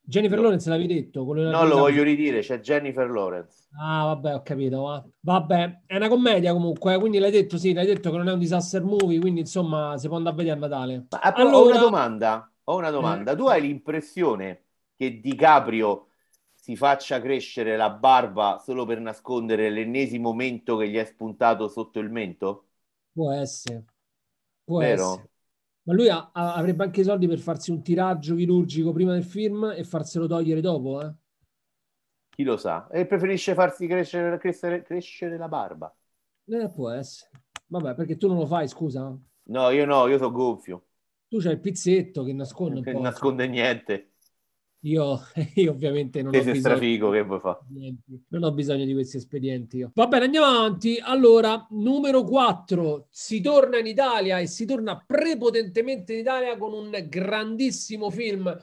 [0.07, 0.43] Jennifer no.
[0.43, 1.23] Lawrence l'avevi detto?
[1.33, 3.67] No, lo voglio ridire, c'è Jennifer Lawrence.
[3.77, 4.83] Ah, vabbè, ho capito.
[4.83, 5.05] Va.
[5.19, 8.31] Vabbè, è una commedia comunque, eh, quindi l'hai detto, sì, l'hai detto che non è
[8.31, 11.07] un disaster movie, quindi insomma si può andare a vedere a Natale.
[11.09, 11.57] Ma, allora...
[11.57, 13.31] Ho una domanda, ho una domanda.
[13.31, 13.35] Eh.
[13.35, 14.64] Tu hai l'impressione
[14.95, 16.09] che Di Caprio
[16.53, 21.99] si faccia crescere la barba solo per nascondere l'ennesimo mento che gli è spuntato sotto
[21.99, 22.67] il mento?
[23.13, 23.85] Può essere.
[24.63, 25.11] Può Vero?
[25.13, 25.29] essere.
[25.83, 29.73] Ma lui ha, avrebbe anche i soldi per farsi un tiraggio chirurgico prima del film
[29.75, 31.13] e farselo togliere dopo, eh?
[32.29, 32.87] Chi lo sa?
[32.91, 35.95] E preferisce farsi crescere, crescere, crescere la barba.
[36.47, 37.31] Eh, può essere.
[37.67, 39.17] Vabbè, perché tu non lo fai, scusa?
[39.47, 40.85] No, io no, io sono gonfio.
[41.29, 44.14] Tu c'hai il pizzetto che nasconde che nasconde niente.
[44.85, 45.19] Io,
[45.55, 47.59] io, ovviamente non ho, bisogno, che vuoi fare?
[48.29, 49.77] non ho bisogno di questi espedienti.
[49.77, 49.91] Io.
[49.93, 50.99] Va bene, andiamo avanti.
[51.01, 56.91] Allora, numero 4, si torna in Italia e si torna prepotentemente in Italia con un
[57.09, 58.55] grandissimo film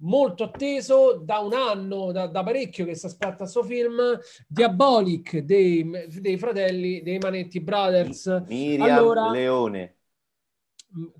[0.00, 4.00] molto atteso da un anno, da, da parecchio che si aspetta questo film,
[4.46, 5.88] Diabolic dei,
[6.20, 8.44] dei fratelli, dei Manetti Brothers.
[8.48, 9.97] Miriam allora, Leone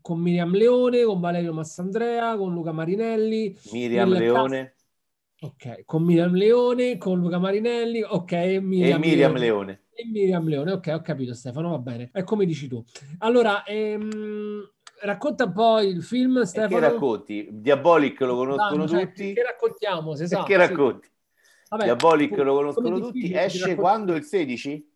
[0.00, 3.56] con Miriam Leone, con Valerio Massandrea, con Luca Marinelli.
[3.72, 4.74] Miriam Leone.
[5.40, 9.38] Ok, con Miriam Leone, con Luca Marinelli, ok, Miriam, e Miriam Leone.
[9.38, 9.82] Leone.
[9.92, 12.10] E Miriam Leone, ok, ho capito Stefano, va bene.
[12.12, 12.82] È come dici tu.
[13.18, 14.68] Allora, ehm,
[15.02, 16.76] racconta un po' il film, Stefano.
[16.76, 17.48] E che racconti?
[17.52, 19.32] Diabolic lo conoscono Danno, cioè, tutti.
[19.32, 20.42] Che raccontiamo, se sa.
[20.42, 21.06] Che racconti?
[21.06, 21.12] Sì.
[21.68, 23.32] Vabbè, Diabolic lo conoscono tutti.
[23.32, 24.14] Esce quando?
[24.14, 24.92] Il 16?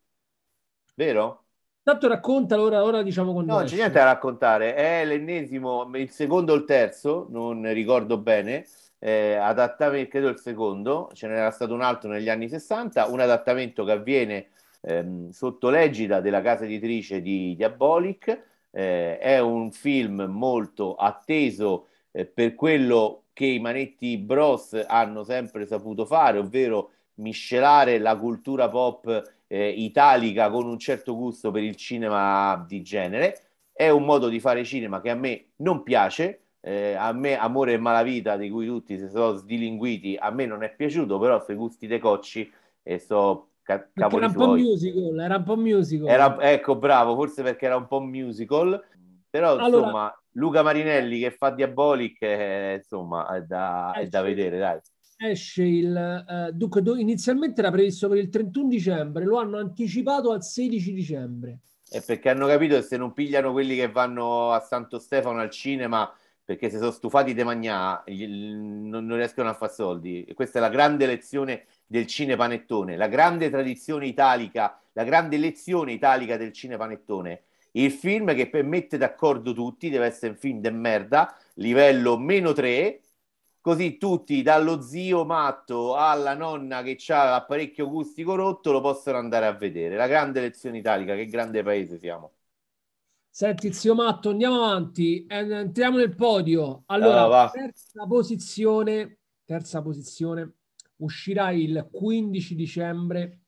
[0.95, 1.42] Vero?
[1.85, 6.11] Tanto racconta ora, ora diciamo con No, non c'è niente da raccontare, è l'ennesimo, il
[6.11, 8.65] secondo o il terzo, non ricordo bene,
[9.01, 13.83] eh, adattamento, credo il secondo, ce n'era stato un altro negli anni 60, un adattamento
[13.83, 14.47] che avviene
[14.83, 22.27] ehm, sotto l'egida della casa editrice di Diabolic, eh, è un film molto atteso eh,
[22.27, 29.23] per quello che i Manetti Bros hanno sempre saputo fare, ovvero miscelare la cultura pop
[29.53, 33.39] eh, italica con un certo gusto per il cinema di genere.
[33.71, 36.39] È un modo di fare cinema che a me non piace.
[36.61, 40.63] Eh, a me Amore e Malavita, di cui tutti si sono sdilinguiti, a me non
[40.63, 42.51] è piaciuto, però se gusti dei cocci
[42.83, 46.09] e so ca- cavoli era un po' musical, era un po' musical.
[46.09, 48.83] Era, ecco, bravo, forse perché era un po' musical.
[49.29, 54.59] Però allora, insomma, Luca Marinelli che fa Diabolic, eh, insomma, è da, è da vedere,
[54.59, 54.81] dai
[55.29, 60.43] esce il uh, dunque inizialmente era previsto per il 31 dicembre lo hanno anticipato al
[60.43, 61.59] 16 dicembre.
[61.89, 65.51] È perché hanno capito che se non pigliano quelli che vanno a Santo Stefano al
[65.51, 66.11] cinema
[66.45, 70.25] perché si sono stufati di magnà non, non riescono a fare soldi.
[70.25, 75.93] E questa è la grande lezione del cinepanettone la grande tradizione italica la grande lezione
[75.93, 77.43] italica del cinepanettone.
[77.73, 83.01] Il film che mette d'accordo tutti, deve essere un film de merda, livello meno 3,
[83.63, 89.47] così tutti, dallo zio matto alla nonna che ha l'apparecchio acustico rotto, lo possono andare
[89.47, 89.97] a vedere.
[89.97, 92.33] La grande lezione italica, che grande paese siamo.
[93.31, 96.83] Senti, zio Matto, andiamo avanti, entriamo nel podio.
[96.87, 100.57] Allora, allora terza posizione, terza posizione,
[100.97, 103.41] uscirà il 15 dicembre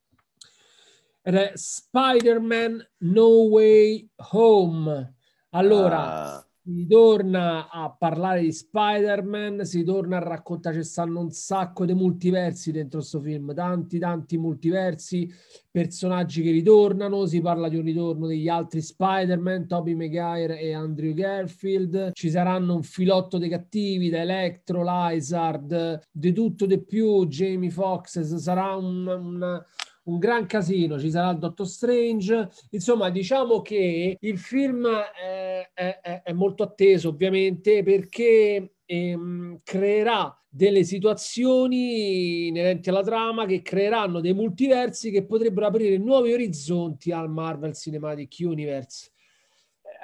[1.21, 5.17] ed è Spider-Man No Way Home.
[5.51, 11.31] Allora, ah si torna a parlare di Spider-Man, si torna a raccontare, ci stanno un
[11.31, 15.31] sacco di multiversi dentro questo film, tanti tanti multiversi,
[15.71, 21.13] personaggi che ritornano, si parla di un ritorno degli altri Spider-Man, Tobey Maguire e Andrew
[21.13, 27.71] Garfield, ci saranno un filotto dei cattivi, da Electro, Lizard, di tutto di più, Jamie
[27.71, 29.65] Foxx, sarà un, un
[30.05, 36.23] un gran casino, ci sarà il Doctor Strange, insomma diciamo che il film è, è,
[36.23, 44.35] è molto atteso ovviamente perché ehm, creerà delle situazioni inerenti alla trama che creeranno dei
[44.35, 49.11] multiversi che potrebbero aprire nuovi orizzonti al Marvel Cinematic Universe.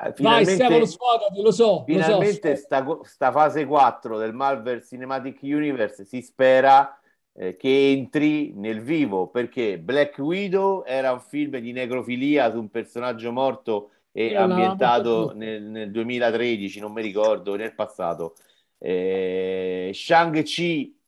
[0.02, 1.84] Eh, Vai Stefano Sfogati, lo so.
[1.86, 2.62] Finalmente lo so.
[2.62, 6.99] Sta, sta fase 4 del Marvel Cinematic Universe si spera
[7.40, 12.68] eh, che entri nel vivo perché Black Widow era un film di necrofilia su un
[12.68, 18.34] personaggio morto e Io ambientato nel, nel, 2013, non mi ricordo, nel passato.
[18.76, 20.98] Eh, Shang-Chi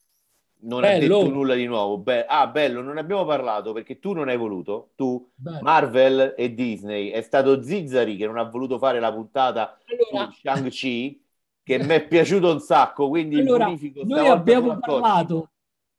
[0.60, 1.98] non ha detto nulla di nuovo.
[1.98, 4.92] Be- ah, bello, non abbiamo parlato perché tu non hai voluto.
[4.94, 5.58] Tu, bello.
[5.60, 10.30] Marvel e Disney, è stato Zizzari che non ha voluto fare la puntata allora...
[10.30, 11.22] su Shang-Chi,
[11.62, 13.08] che mi è piaciuto un sacco.
[13.08, 13.66] Quindi allora,
[14.04, 15.51] noi abbiamo parlato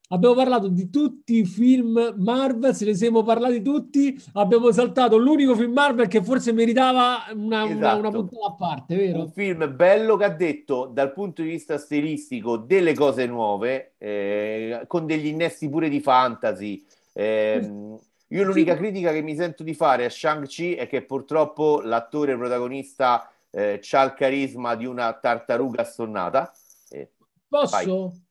[0.09, 5.55] abbiamo parlato di tutti i film Marvel, se ne siamo parlati tutti, abbiamo saltato l'unico
[5.55, 7.77] film Marvel che forse meritava una, esatto.
[7.77, 9.19] una, una puntata a parte, vero?
[9.19, 14.83] Un film bello che ha detto dal punto di vista stilistico delle cose nuove, eh,
[14.87, 16.85] con degli innesti pure di fantasy.
[17.13, 17.97] Eh,
[18.27, 23.31] io l'unica critica che mi sento di fare a Shang-Chi è che purtroppo l'attore protagonista
[23.51, 26.51] eh, ha il carisma di una tartaruga assonnata.
[26.89, 27.11] Eh,
[27.47, 27.75] Posso?
[27.75, 28.21] Vai.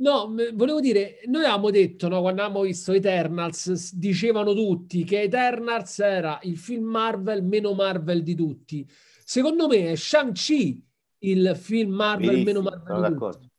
[0.00, 5.98] No, volevo dire, noi avevamo detto, no, quando abbiamo visto Eternals, dicevano tutti che Eternals
[5.98, 8.88] era il film Marvel meno Marvel di tutti.
[9.24, 10.84] Secondo me è Shang-Chi
[11.20, 13.50] il film Marvel Benissimo, meno Marvel sono d'accordo.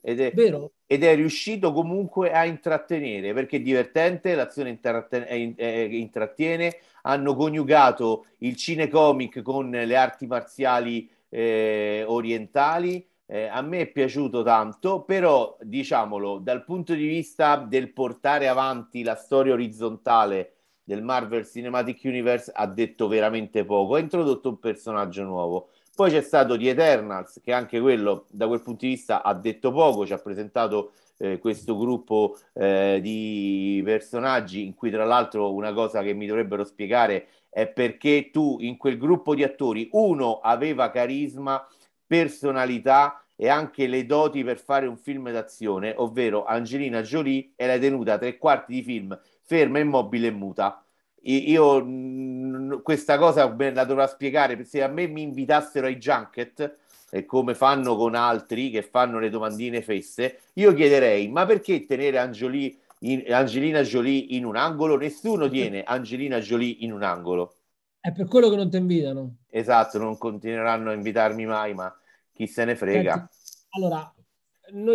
[0.00, 0.72] Ed è, Vero?
[0.86, 7.34] ed è riuscito comunque a intrattenere, perché è divertente, l'azione intratten- è, è, intrattiene, hanno
[7.34, 15.04] coniugato il cinecomic con le arti marziali eh, orientali, eh, a me è piaciuto tanto,
[15.04, 22.02] però diciamolo, dal punto di vista del portare avanti la storia orizzontale del Marvel Cinematic
[22.04, 25.70] Universe ha detto veramente poco, ha introdotto un personaggio nuovo.
[25.94, 29.72] Poi c'è stato The Eternals, che anche quello da quel punto di vista ha detto
[29.72, 35.72] poco, ci ha presentato eh, questo gruppo eh, di personaggi in cui tra l'altro una
[35.72, 40.90] cosa che mi dovrebbero spiegare è perché tu in quel gruppo di attori uno aveva
[40.90, 41.66] carisma,
[42.06, 47.80] personalità e anche le doti per fare un film d'azione, ovvero Angelina Jolie e l'hai
[47.80, 50.84] tenuta tre quarti di film ferma, immobile e muta.
[51.24, 56.78] Io mh, questa cosa la dovrò spiegare, se a me mi invitassero ai junket,
[57.10, 62.18] e come fanno con altri che fanno le domandine fesse, io chiederei, ma perché tenere
[62.18, 64.96] Angelina, in, Angelina Jolie in un angolo?
[64.96, 67.54] Nessuno tiene Angelina Jolie in un angolo.
[68.00, 69.36] È per quello che non ti invitano.
[69.50, 71.94] Esatto, non continueranno a invitarmi mai, ma
[72.32, 73.28] chi se ne frega.
[73.70, 74.12] Allora,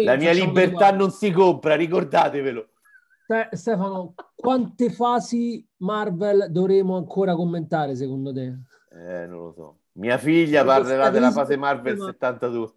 [0.04, 2.68] la mia libertà non si compra, ricordatevelo.
[3.52, 8.54] Stefano, quante fasi Marvel dovremo ancora commentare secondo te?
[8.92, 9.80] Eh, non lo so.
[9.94, 12.74] Mia figlia parlerà della fase Marvel 72.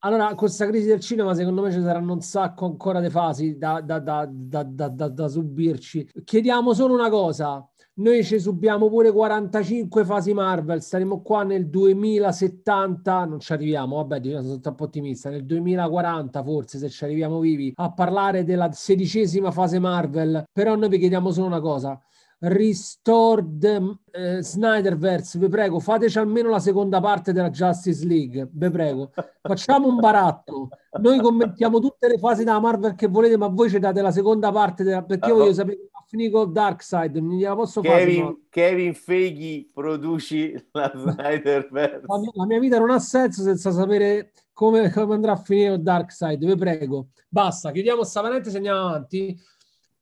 [0.00, 3.58] Allora, con questa crisi del cinema, secondo me ci saranno un sacco ancora di fasi
[3.58, 6.08] da, da, da, da subirci.
[6.22, 7.68] Chiediamo solo una cosa:
[8.00, 14.40] noi ci subiamo pure 45 fasi Marvel, staremo qua nel 2070, non ci arriviamo, vabbè,
[14.40, 19.80] sono troppo ottimista, nel 2040 forse se ci arriviamo vivi a parlare della sedicesima fase
[19.80, 22.00] Marvel, però noi vi chiediamo solo una cosa,
[22.40, 23.64] Restored
[24.12, 29.10] eh, Snyderverse, vi prego, fateci almeno la seconda parte della Justice League, vi prego.
[29.42, 30.68] Facciamo un baratto.
[31.00, 34.52] Noi commentiamo tutte le fasi della Marvel che volete, ma voi ci date la seconda
[34.52, 35.02] parte della...
[35.02, 38.36] perché io voglio sapere come finire con Darkseid, non gliela posso Kevin, fare.
[38.50, 42.02] Kevin Feighi produci la Snyderverse.
[42.06, 45.70] La mia, la mia, vita non ha senso senza sapere come, come andrà a finire
[45.70, 47.08] con Darkseid, vi prego.
[47.28, 49.36] Basta, chiudiamo sta parentesi e andiamo avanti.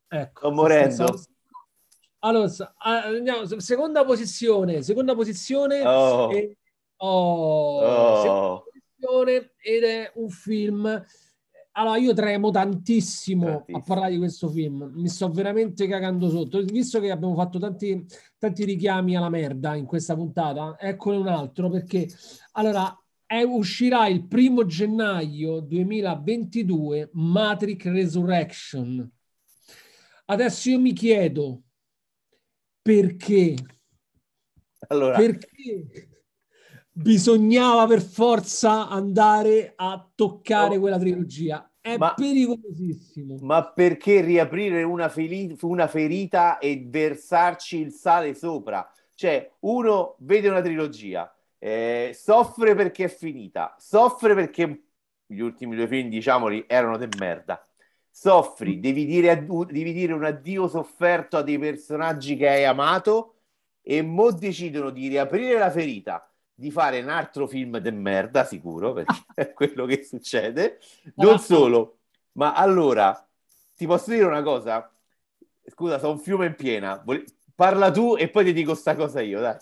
[0.09, 1.14] Ecco, Sto morendo.
[2.26, 6.32] Allora, andiamo, seconda posizione, seconda posizione, Oh.
[6.32, 6.56] e-
[6.96, 8.20] oh, Oh.
[8.20, 11.04] seconda posizione ed è un film.
[11.78, 13.78] Allora, io tremo tantissimo, Tantissimo.
[13.78, 16.60] a parlare di questo film, mi sto veramente cagando sotto.
[16.62, 18.04] Visto che abbiamo fatto tanti,
[18.38, 22.08] tanti richiami alla merda in questa puntata, eccone un altro perché
[22.52, 29.08] allora è- uscirà il primo gennaio 2022 Matrix Resurrection.
[30.28, 31.60] Adesso io mi chiedo
[32.87, 33.55] perché
[34.89, 36.11] Allora, perché
[36.91, 40.80] bisognava per forza andare a toccare No.
[40.80, 41.70] quella trilogia.
[41.80, 43.37] È Ma- pericolosissimo.
[43.43, 48.89] ma perché riaprire una, feli- una ferita e versarci il sale sopra?
[49.14, 54.82] Cioè, uno vede una trilogia, eh, soffre perché è finita, soffre perché
[55.26, 57.65] gli ultimi due film, diciamoli, erano de merda.
[58.18, 63.34] Soffri, devi dire, addu- devi dire un addio sofferto a dei personaggi che hai amato
[63.82, 68.94] e mo decidono di riaprire la ferita, di fare un altro film de merda, sicuro,
[68.94, 70.78] perché è quello che succede.
[71.16, 71.98] Non solo,
[72.32, 73.28] ma allora,
[73.76, 74.90] ti posso dire una cosa?
[75.66, 77.04] Scusa, sono un fiume in piena.
[77.54, 79.58] Parla tu e poi ti dico sta cosa io, dai.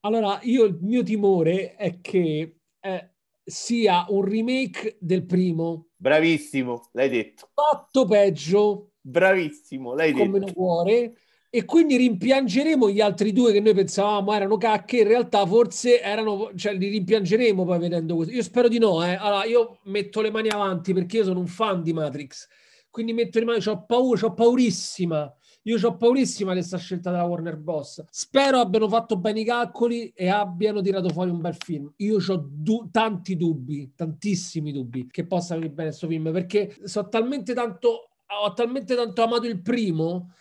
[0.00, 3.10] Allora, io il mio timore è che eh,
[3.44, 7.48] sia un remake del primo, Bravissimo, l'hai detto.
[7.54, 10.32] fatto peggio, Bravissimo, l'hai con detto.
[10.32, 11.12] meno cuore,
[11.48, 16.50] e quindi rimpiangeremo gli altri due che noi pensavamo erano cacche, in realtà forse erano,
[16.56, 18.34] cioè li rimpiangeremo poi vedendo questo.
[18.34, 19.14] Io spero di no, eh.
[19.14, 22.48] Allora, io metto le mani avanti perché io sono un fan di Matrix,
[22.90, 25.32] quindi metto le mani, ho paura, ho paurissima.
[25.64, 28.04] Io ho paurissima di questa scelta della Warner Bros.
[28.10, 31.92] Spero abbiano fatto bene i calcoli e abbiano tirato fuori un bel film.
[31.98, 37.54] Io ho tanti dubbi, tantissimi dubbi che possa venire bene questo film perché so talmente
[37.54, 38.08] tanto,
[38.42, 40.32] ho talmente tanto amato il primo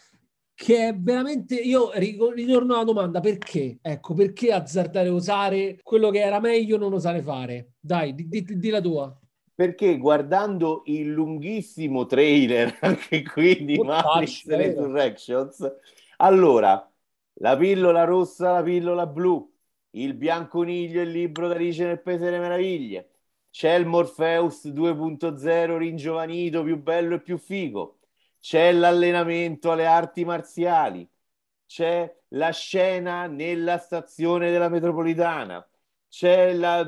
[0.54, 6.40] che è veramente io ritorno alla domanda perché ecco perché azzardare usare quello che era
[6.40, 9.21] meglio non osare fare dai di, di, di la tua
[9.62, 14.48] Perché guardando il lunghissimo trailer, anche qui di Matrix.
[14.48, 15.72] Resurrections,
[16.18, 16.92] allora,
[17.34, 19.54] la pillola rossa, la pillola blu,
[19.92, 23.10] il bianconiglio, il libro d'Alice nel Paese delle Meraviglie,
[23.52, 28.00] c'è il Morpheus 2.0 ringiovanito, più bello e più figo,
[28.40, 31.08] c'è l'allenamento alle arti marziali,
[31.68, 35.64] c'è la scena nella stazione della metropolitana,
[36.12, 36.86] c'è la,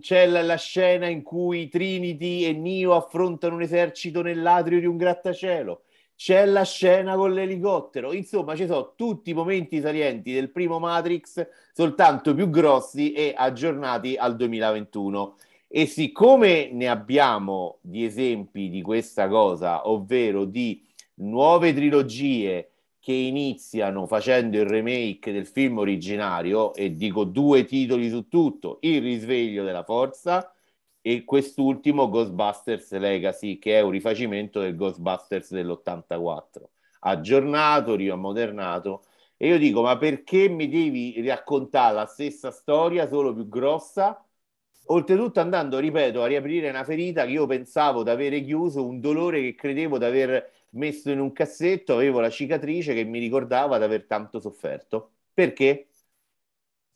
[0.00, 4.98] c'è la, la scena in cui Trinity e Neo affrontano un esercito nell'atrio di un
[4.98, 10.78] grattacielo, c'è la scena con l'elicottero, insomma ci sono tutti i momenti salienti del primo
[10.78, 15.36] Matrix, soltanto più grossi e aggiornati al 2021.
[15.68, 22.72] E siccome ne abbiamo di esempi di questa cosa, ovvero di nuove trilogie
[23.06, 29.00] che iniziano facendo il remake del film originario, e dico due titoli su tutto, Il
[29.00, 30.52] risveglio della forza
[31.00, 36.62] e quest'ultimo Ghostbusters Legacy, che è un rifacimento del Ghostbusters dell'84,
[37.00, 39.04] aggiornato, riammodernato.
[39.36, 44.20] E io dico, ma perché mi devi raccontare la stessa storia, solo più grossa?
[44.86, 49.40] Oltretutto andando, ripeto, a riaprire una ferita che io pensavo di avere chiuso, un dolore
[49.42, 53.84] che credevo di aver messo in un cassetto, avevo la cicatrice che mi ricordava di
[53.84, 55.12] aver tanto sofferto.
[55.32, 55.88] Perché?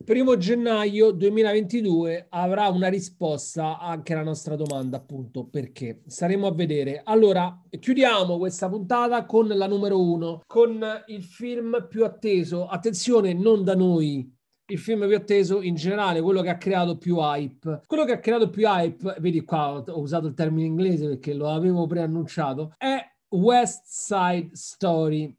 [0.03, 7.03] primo gennaio 2022 avrà una risposta anche alla nostra domanda appunto perché staremo a vedere
[7.05, 13.63] allora chiudiamo questa puntata con la numero uno con il film più atteso attenzione non
[13.63, 14.39] da noi
[14.71, 17.83] il film più atteso in generale, quello che ha creato più hype.
[17.87, 21.49] Quello che ha creato più hype, vedi qua ho usato il termine inglese perché lo
[21.51, 25.35] avevo preannunciato, è West Side Story.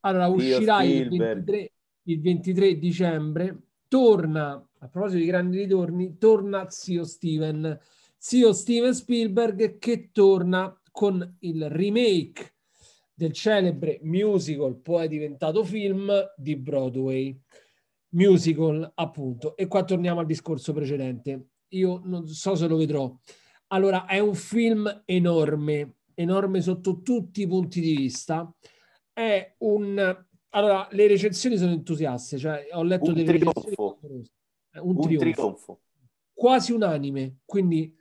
[0.00, 1.44] Allora uscirà il Spielberg.
[1.44, 1.72] 23,
[2.04, 3.58] il 23 dicembre,
[3.88, 7.78] torna, a proposito di grandi ritorni, torna zio Steven,
[8.16, 12.54] zio Steven Spielberg che torna con il remake
[13.12, 17.38] del celebre musical poi diventato film di Broadway.
[18.10, 19.56] Musical appunto.
[19.56, 21.48] E qua torniamo al discorso precedente.
[21.68, 23.14] Io non so se lo vedrò.
[23.68, 28.52] Allora è un film enorme enorme sotto tutti i punti di vista
[29.12, 33.60] è un allora le recensioni sono entusiaste cioè ho letto Un delle trionfo.
[33.62, 34.30] recensioni
[34.70, 35.80] È Un, un, trionfo, trionfo.
[36.32, 37.94] quasi unanime quindi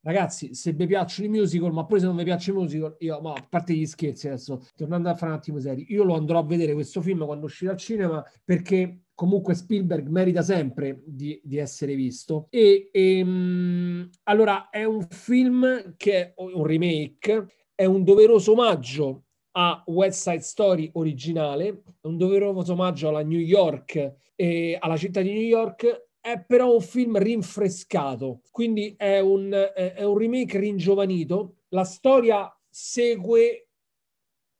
[0.00, 3.20] ragazzi se vi piacciono i musical ma poi se non vi piacciono i musical io
[3.20, 6.40] ma a parte gli scherzi adesso tornando a fare un attimo seri io lo andrò
[6.40, 11.56] a vedere questo film quando uscirà al cinema perché comunque Spielberg merita sempre di, di
[11.56, 18.50] essere visto e, ehm, allora è un film che è un remake è un doveroso
[18.50, 25.20] omaggio a West Side Story originale, un doveroso omaggio alla New York e alla città
[25.20, 31.58] di New York, è però un film rinfrescato, quindi è un, è un remake ringiovanito.
[31.68, 33.68] La storia segue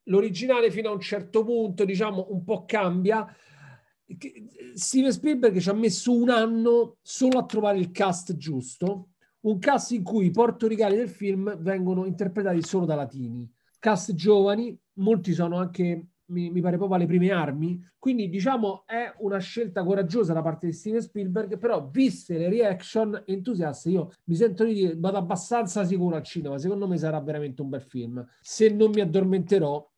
[0.05, 3.27] l'originale fino a un certo punto, diciamo, un po' cambia.
[4.75, 9.09] Steven Spielberg ci ha messo un anno solo a trovare il cast giusto,
[9.41, 14.79] un cast in cui i portoricani del film vengono interpretati solo da latini, cast giovani,
[14.95, 17.81] molti sono anche mi, mi, pare proprio alle prime armi.
[17.99, 23.23] Quindi, diciamo, è una scelta coraggiosa da parte di Steven Spielberg, però viste le reaction
[23.27, 27.63] entusiaste, io mi sento di dire, vado abbastanza sicuro al cinema, secondo me sarà veramente
[27.63, 28.27] un bel film.
[28.41, 29.92] Se non mi addormenterò,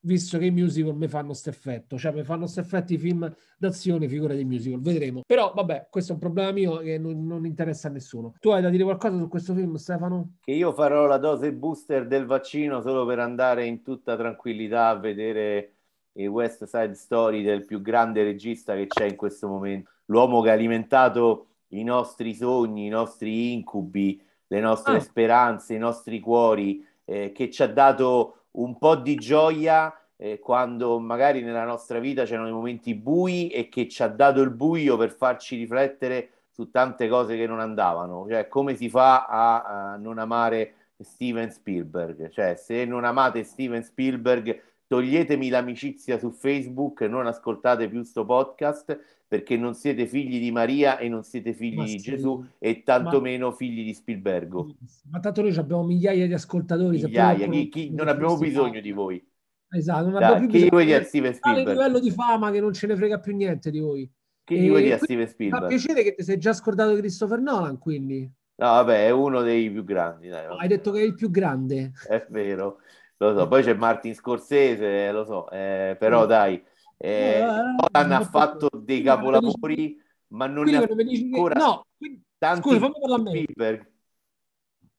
[0.00, 3.34] visto che i musical mi fanno questo effetto, cioè mi fanno questo effetto i film
[3.56, 5.22] d'azione, figura dei musical, vedremo.
[5.26, 8.34] Però vabbè, questo è un problema mio che non, non, interessa a nessuno.
[8.38, 10.36] Tu hai da dire qualcosa su questo film, Stefano?
[10.40, 14.98] Che io farò la dose booster del vaccino solo per andare in tutta tranquillità a
[14.98, 15.72] vedere
[16.12, 20.50] il West Side Story del più grande regista che c'è in questo momento, l'uomo che
[20.50, 25.00] ha alimentato i nostri sogni, i nostri incubi, le nostre ah.
[25.00, 30.98] speranze, i nostri cuori, eh, che ci ha dato un po' di gioia eh, quando
[30.98, 34.96] magari nella nostra vita c'erano i momenti bui e che ci ha dato il buio
[34.96, 38.26] per farci riflettere su tante cose che non andavano.
[38.28, 42.30] Cioè, come si fa a, a non amare Steven Spielberg?
[42.30, 48.98] Cioè, se non amate Steven Spielberg, toglietemi l'amicizia su Facebook, non ascoltate più sto podcast
[49.28, 52.82] perché non siete figli di Maria e non siete figli ma di sì, Gesù e
[52.82, 53.54] tantomeno ma...
[53.54, 54.74] figli di Spielbergo.
[55.10, 57.02] Ma tanto noi abbiamo migliaia di ascoltatori.
[57.02, 59.24] Migliaia, chi, chi, non abbiamo bisogno di voi.
[59.70, 61.68] Esatto, non abbiamo più bisogno di Steven Spielberg.
[61.68, 64.10] livello di fama che non ce ne frega più niente di voi.
[64.42, 64.60] Chi e...
[64.60, 65.64] di voi di Steven Spielberg?
[65.64, 68.20] Mi fa piacere che ti sei già scordato di Christopher Nolan, quindi.
[68.60, 70.28] No, vabbè, è uno dei più grandi.
[70.28, 71.92] Dai, no, hai detto che è il più grande.
[72.08, 72.78] È vero,
[73.18, 73.48] lo so.
[73.48, 76.62] Poi c'è Martin Scorsese, lo so, eh, però dai
[76.96, 82.78] eh, Nolan ha fatto dei capolavori, ma non ne ha ancora no, quindi, tanti scusa,
[82.78, 83.92] fammi parlare a me.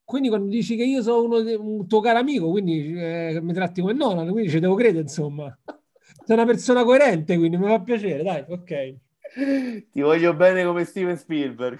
[0.03, 3.81] Quindi quando dici che io sono uno, un tuo caro amico, quindi eh, mi tratti
[3.81, 5.55] come Nolan, quindi ci devo credere, insomma.
[6.25, 8.95] Sei una persona coerente, quindi mi fa piacere, dai, ok.
[9.91, 11.79] Ti voglio bene come Steven Spielberg.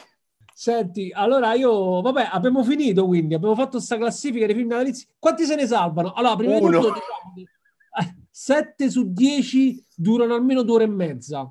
[0.60, 5.07] Senti, allora io, vabbè, abbiamo finito quindi, abbiamo fatto questa classifica dei film natalizi.
[5.18, 6.12] Quanti se ne salvano?
[6.12, 6.68] Allora, prima Uno.
[6.68, 6.99] di tutto,
[7.34, 11.49] diciamo, 7 su 10 durano almeno due ore e mezza,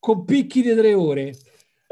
[0.00, 1.38] con picchi di tre ore.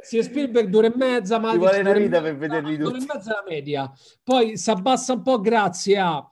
[0.03, 2.83] Si Spielberg due ore e mezza, ma ci vuole una vita per vederli tutti.
[2.83, 3.93] Due ore e mezza la media.
[4.25, 6.29] Poi si abbassa un po' grazie a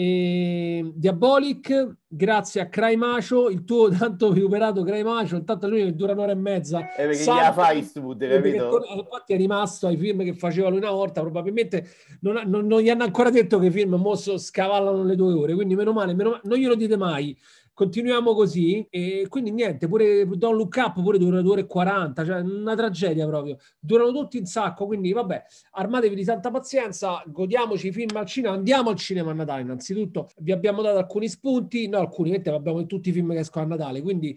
[0.00, 5.94] e Diabolic, grazie a Cry Macio, il tuo tanto recuperato Cry Macio, intanto lui che
[5.96, 6.78] dura un'ora e mezza.
[6.94, 8.80] Eh, perché gliela fa Eastwood, capito?
[8.94, 11.84] Infatti è rimasto ai film che faceva lui una volta, probabilmente
[12.20, 15.54] non, non, non gli hanno ancora detto che i film mosso scavallano le due ore,
[15.54, 17.36] quindi meno male, meno, non glielo dite mai
[17.78, 22.24] continuiamo così e quindi niente, pure Don't Look Up pure dura 2 ore e 40,
[22.24, 23.56] cioè una tragedia proprio.
[23.78, 28.54] Durano tutti in sacco, quindi vabbè, armatevi di tanta pazienza, godiamoci i film al cinema,
[28.54, 30.28] andiamo al cinema a Natale innanzitutto.
[30.38, 34.02] Vi abbiamo dato alcuni spunti, no alcuni, abbiamo tutti i film che escono a Natale,
[34.02, 34.36] quindi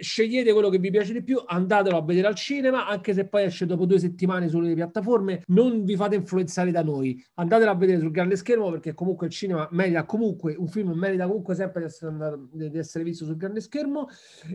[0.00, 3.44] scegliete quello che vi piace di più, andatelo a vedere al cinema, anche se poi
[3.44, 7.98] esce dopo due settimane sulle piattaforme, non vi fate influenzare da noi, andatelo a vedere
[7.98, 11.86] sul grande schermo perché comunque il cinema merita comunque, un film merita comunque sempre di
[11.86, 14.08] essere, di essere visto sul grande schermo.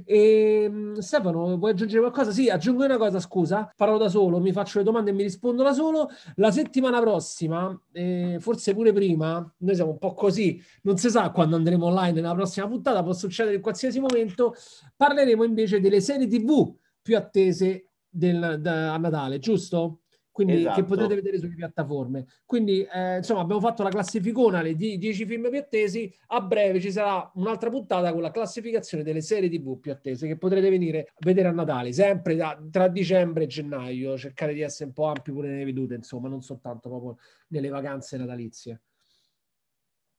[0.04, 2.32] E ehm, Stefano, vuoi aggiungere qualcosa?
[2.32, 5.64] Sì, aggiungo una cosa, scusa, parlo da solo, mi faccio le domande e mi rispondo
[5.64, 6.10] da solo.
[6.36, 11.30] La settimana prossima, eh, forse pure prima, noi siamo un po' così, non si sa
[11.32, 14.56] quando andremo online nella prossima puntata, può succedere in qualsiasi momento,
[14.96, 20.00] parleremo parleremo invece delle serie TV più attese del, da, a Natale, giusto?
[20.32, 20.82] Quindi esatto.
[20.82, 22.26] che potete vedere sulle piattaforme.
[22.46, 26.14] Quindi, eh, insomma, abbiamo fatto la classificona, le 10 film più attesi.
[26.28, 30.38] A breve ci sarà un'altra puntata con la classificazione delle serie TV più attese che
[30.38, 34.18] potrete venire a vedere a Natale, sempre da, tra dicembre e gennaio.
[34.18, 37.18] Cercare di essere un po' ampi pure nelle vedute, insomma, non soltanto proprio
[37.48, 38.82] nelle vacanze natalizie.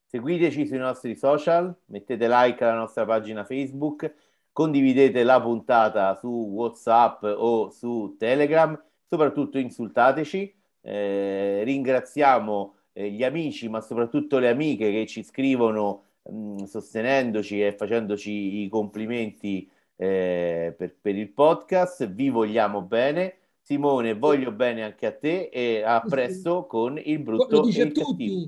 [0.07, 4.14] Seguiteci sui nostri social, mettete like alla nostra pagina Facebook
[4.57, 10.54] condividete la puntata su WhatsApp o su Telegram, soprattutto insultateci.
[10.80, 17.62] Eh, ringraziamo eh, gli amici, ma soprattutto le amiche che ci scrivono mh, mm, sostenendoci
[17.62, 22.09] e facendoci i complimenti eh, per, per il podcast.
[22.09, 23.34] Vi vogliamo bene.
[23.61, 28.46] Simone, voglio bene anche a te e a presto con il brutto e il cattivo.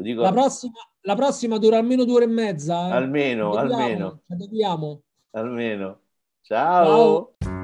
[0.00, 0.22] Dico...
[0.22, 2.88] La, prossima, la prossima dura almeno due ore e mezza.
[2.88, 2.92] Eh?
[2.92, 4.20] Almeno, dobbiamo, almeno.
[4.26, 5.02] Dobbiamo.
[5.30, 5.98] Almeno.
[6.42, 7.34] Ciao.
[7.40, 7.57] Ciao.